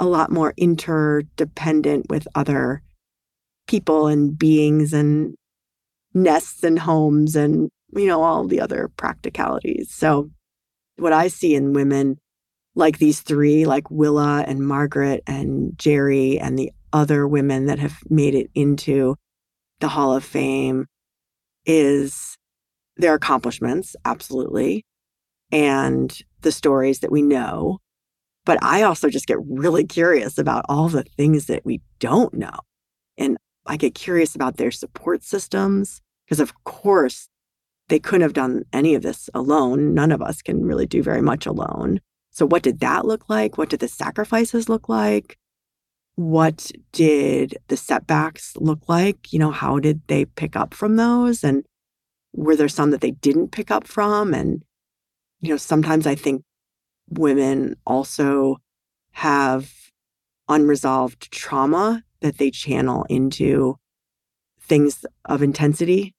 [0.00, 2.82] a lot more interdependent with other
[3.68, 5.34] people and beings and
[6.14, 9.92] nests and homes and, you know, all the other practicalities.
[9.92, 10.30] So,
[10.96, 12.18] what I see in women
[12.74, 17.98] like these three, like Willa and Margaret and Jerrie and the other women that have
[18.08, 19.16] made it into
[19.80, 20.86] the Hall of Fame,
[21.66, 22.36] is
[22.96, 24.84] their accomplishments, absolutely,
[25.52, 27.78] and the stories that we know.
[28.44, 32.60] But I also just get really curious about all the things that we don't know.
[33.18, 33.36] And
[33.68, 37.28] I get curious about their support systems because, of course,
[37.88, 39.94] they couldn't have done any of this alone.
[39.94, 42.00] None of us can really do very much alone.
[42.30, 43.58] So, what did that look like?
[43.58, 45.36] What did the sacrifices look like?
[46.16, 49.32] What did the setbacks look like?
[49.32, 51.44] You know, how did they pick up from those?
[51.44, 51.64] And
[52.32, 54.34] were there some that they didn't pick up from?
[54.34, 54.64] And,
[55.40, 56.42] you know, sometimes I think
[57.10, 58.58] women also
[59.12, 59.70] have
[60.48, 63.76] unresolved trauma that they channel into
[64.60, 66.14] things of intensity.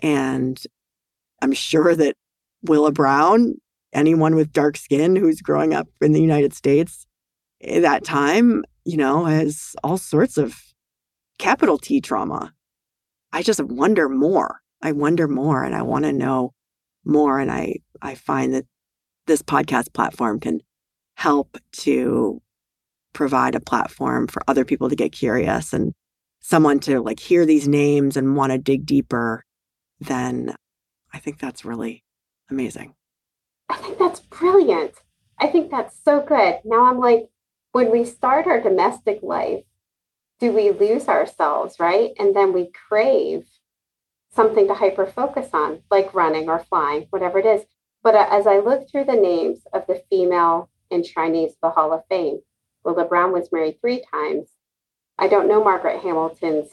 [0.00, 0.60] And
[1.40, 2.16] I'm sure that
[2.62, 3.54] Willa Brown,
[3.92, 7.06] anyone with dark skin who's growing up in the United States
[7.62, 10.60] at that time, you know, has all sorts of
[11.38, 12.52] capital T trauma.
[13.32, 14.60] I just wonder more.
[14.82, 16.52] I wonder more and I want to know
[17.04, 17.38] more.
[17.38, 18.66] And I, I find that
[19.26, 20.60] this podcast platform can
[21.16, 22.40] help to
[23.12, 25.92] provide a platform for other people to get curious and
[26.40, 29.44] someone to like hear these names and want to dig deeper,
[30.00, 30.54] then
[31.12, 32.02] I think that's really
[32.50, 32.94] amazing.
[33.68, 34.94] I think that's brilliant.
[35.38, 36.60] I think that's so good.
[36.64, 37.28] Now I'm like,
[37.72, 39.64] when we start our domestic life,
[40.40, 42.10] do we lose ourselves, right?
[42.18, 43.46] And then we crave
[44.34, 47.62] something to hyper focus on, like running or flying, whatever it is.
[48.02, 52.02] But uh, as I look through the names of the female enshrinees, the Hall of
[52.08, 52.40] Fame,
[52.84, 54.48] Willa Brown was married three times.
[55.18, 56.70] I don't know Margaret Hamilton's.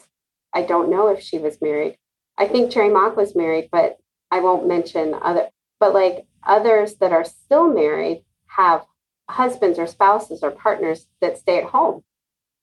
[0.52, 1.98] I don't know if she was married.
[2.38, 3.98] I think Jerrie Mock was married, but
[4.30, 5.48] I won't mention other.
[5.78, 8.84] But like others that are still married have
[9.28, 12.02] husbands or spouses or partners that stay at home,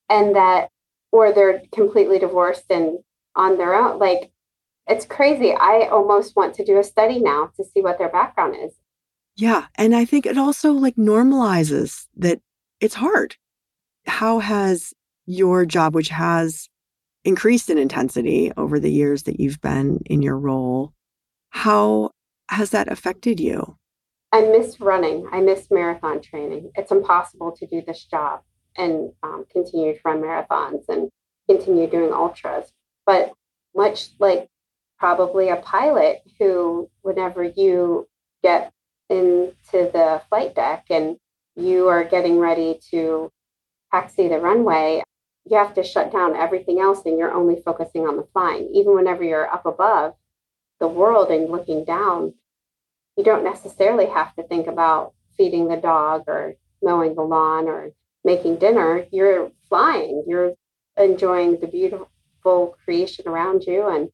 [0.09, 0.69] and that
[1.11, 2.99] or they're completely divorced and
[3.35, 3.99] on their own.
[3.99, 4.31] Like
[4.87, 5.53] it's crazy.
[5.53, 8.73] I almost want to do a study now to see what their background is.
[9.35, 12.41] Yeah, and I think it also like normalizes that
[12.79, 13.35] it's hard.
[14.05, 14.93] How has
[15.25, 16.69] your job, which has
[17.25, 20.93] increased in intensity over the years that you've been in your role,
[21.49, 22.11] how
[22.49, 23.77] has that affected you?
[24.31, 25.27] I miss running.
[25.31, 26.71] I miss marathon training.
[26.75, 28.41] It's impossible to do this job
[28.77, 31.09] and um, continue to run marathons and
[31.49, 32.71] continue doing ultras.
[33.05, 33.33] But
[33.75, 34.47] much like
[34.97, 38.07] probably a pilot who, whenever you
[38.43, 38.71] get
[39.09, 41.17] into the flight deck and
[41.57, 43.31] you are getting ready to
[43.91, 45.01] taxi the runway,
[45.45, 48.69] you have to shut down everything else and you're only focusing on the flying.
[48.73, 50.13] Even whenever you're up above
[50.79, 52.33] the world and looking down,
[53.17, 57.91] you don't necessarily have to think about feeding the dog or mowing the lawn or
[58.23, 59.05] making dinner.
[59.11, 60.53] You're flying, you're
[60.97, 63.87] enjoying the beautiful creation around you.
[63.87, 64.09] And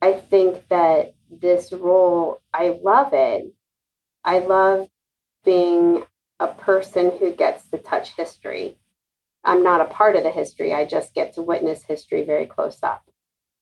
[0.00, 3.52] I think that this role, I love it.
[4.24, 4.88] I love
[5.44, 6.04] being
[6.40, 8.76] a person who gets to touch history.
[9.44, 12.78] I'm not a part of the history, I just get to witness history very close
[12.82, 13.04] up.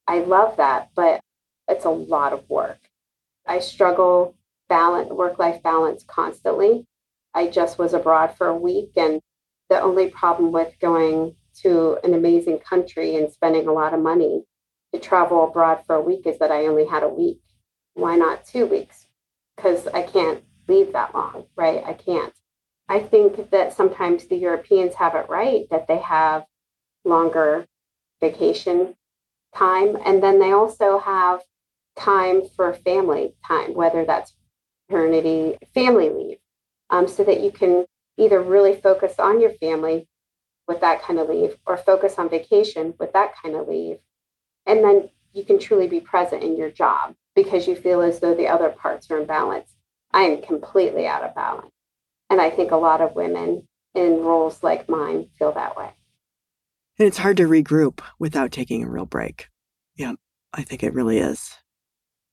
[0.06, 1.20] I love that, but
[1.68, 2.78] it's a lot of work.
[3.46, 4.34] I struggle
[4.68, 6.86] balance work life balance constantly.
[7.34, 9.20] I just was abroad for a week and
[9.68, 14.44] the only problem with going to an amazing country and spending a lot of money
[14.94, 17.40] to travel abroad for a week is that I only had a week.
[17.94, 19.06] Why not 2 weeks?
[19.56, 21.82] Cuz I can't leave that long, right?
[21.84, 22.32] I can't.
[22.88, 26.44] I think that sometimes the Europeans have it right that they have
[27.04, 27.66] longer
[28.20, 28.94] vacation
[29.54, 29.96] time.
[30.04, 31.42] And then they also have
[31.96, 34.32] time for family time, whether that's
[34.88, 36.38] paternity, family leave,
[36.90, 37.84] um, so that you can
[38.16, 40.06] either really focus on your family
[40.66, 43.98] with that kind of leave or focus on vacation with that kind of leave.
[44.66, 48.34] And then you can truly be present in your job because you feel as though
[48.34, 49.74] the other parts are in balance.
[50.12, 51.72] I am completely out of balance.
[52.30, 55.90] And I think a lot of women in roles like mine feel that way.
[56.98, 59.48] And it's hard to regroup without taking a real break.
[59.96, 60.14] Yeah,
[60.52, 61.56] I think it really is.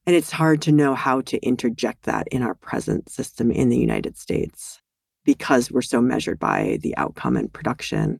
[0.05, 3.77] And it's hard to know how to interject that in our present system in the
[3.77, 4.79] United States
[5.23, 8.19] because we're so measured by the outcome and production.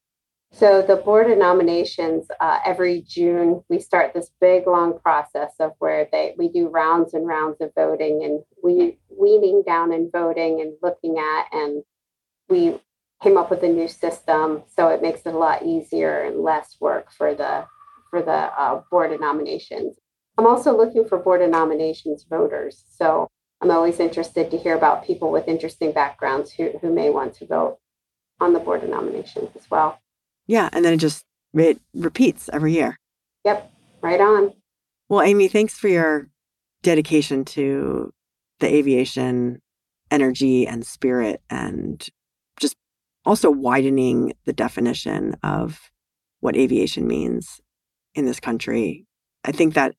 [0.57, 5.73] So the board of nominations uh, every June we start this big long process of
[5.81, 10.61] where they we do rounds and rounds of voting and we weaning down and voting
[10.61, 11.83] and looking at and
[12.49, 12.81] we
[13.21, 16.77] came up with a new system so it makes it a lot easier and less
[16.79, 17.67] work for the
[18.11, 19.97] for the uh, board of nominations.
[20.39, 22.85] I'm also looking for board of nominations voters.
[22.97, 23.29] So
[23.61, 27.47] I'm always interested to hear about people with interesting backgrounds who, who may want to
[27.47, 27.79] vote
[28.39, 29.99] on the board of nominations as well.
[30.47, 30.69] Yeah.
[30.73, 31.25] And then it just
[31.55, 32.99] it repeats every year.
[33.45, 33.73] Yep.
[34.03, 34.53] Right on.
[35.09, 36.29] Well, Amy, thanks for your
[36.83, 38.13] dedication to
[38.61, 39.61] the aviation
[40.11, 42.07] energy and spirit and
[42.61, 42.77] just
[43.25, 45.91] also widening the definition of
[46.41, 47.61] what aviation means
[48.15, 49.07] in this country.
[49.45, 49.95] I think that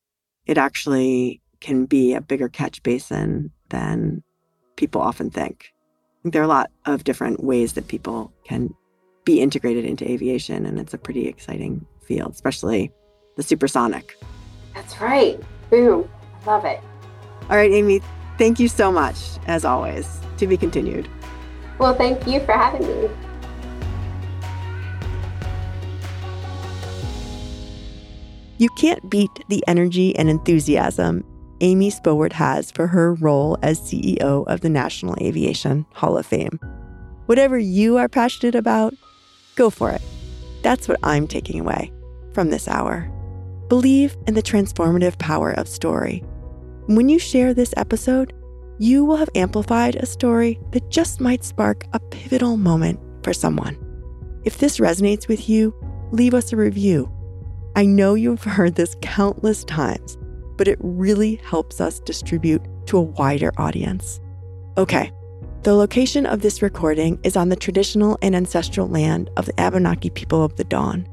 [0.46, 4.24] it actually can be a bigger catch basin than
[4.76, 5.72] people often think.
[5.72, 8.74] I think there are a lot of different ways that people can
[9.26, 10.66] be integrated into aviation.
[10.66, 12.92] And it's a pretty exciting field, especially
[13.36, 14.18] the supersonic.
[14.74, 15.40] That's right.
[15.70, 16.10] Boom.
[16.42, 16.80] I love it.
[17.50, 18.02] All right, Amy,
[18.38, 19.18] thank you so much,
[19.48, 20.20] as always.
[20.38, 21.08] To be continued.
[21.78, 23.10] Well, thank you for having me.
[28.58, 31.26] You can't beat the energy and enthusiasm
[31.62, 36.60] Amy Spowart has for her role as CEO of the National Aviation Hall of Fame.
[37.28, 38.94] Whatever you are passionate about,
[39.56, 40.02] Go for it.
[40.62, 41.92] That's what I'm taking away
[42.34, 43.10] from this hour.
[43.70, 46.24] Believe in the transformative power of story.
[46.88, 48.34] When you share this episode,
[48.78, 53.78] you will have amplified a story that just might spark a pivotal moment for someone.
[54.44, 55.74] If this resonates with you,
[56.12, 57.12] leave us a review.
[57.76, 60.18] I know you've heard this countless times,
[60.58, 64.20] but it really helps us distribute to a wider audience.
[64.78, 65.12] Okay,
[65.66, 70.12] the location of this recording is on the traditional and ancestral land of the Abenaki
[70.12, 71.08] people of the Dawn.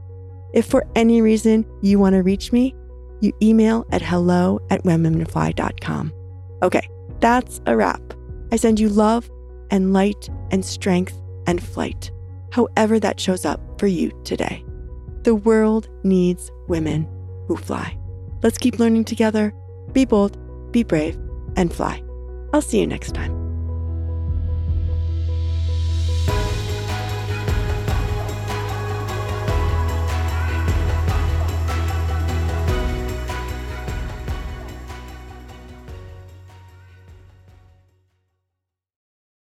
[0.53, 2.75] If for any reason you want to reach me,
[3.23, 6.13] you email at hello at whenwomenfly.com.
[6.63, 6.87] Okay,
[7.21, 8.03] that's a wrap.
[8.53, 9.31] I send you love
[9.71, 12.11] and light and strength and flight,
[12.51, 14.63] however that shows up for you today.
[15.23, 17.09] The world needs women
[17.49, 17.97] who fly.
[18.43, 19.55] Let's keep learning together.
[19.93, 20.37] Be bold,
[20.73, 21.19] be brave,
[21.57, 22.03] and fly.
[22.53, 23.42] I'll see you next time.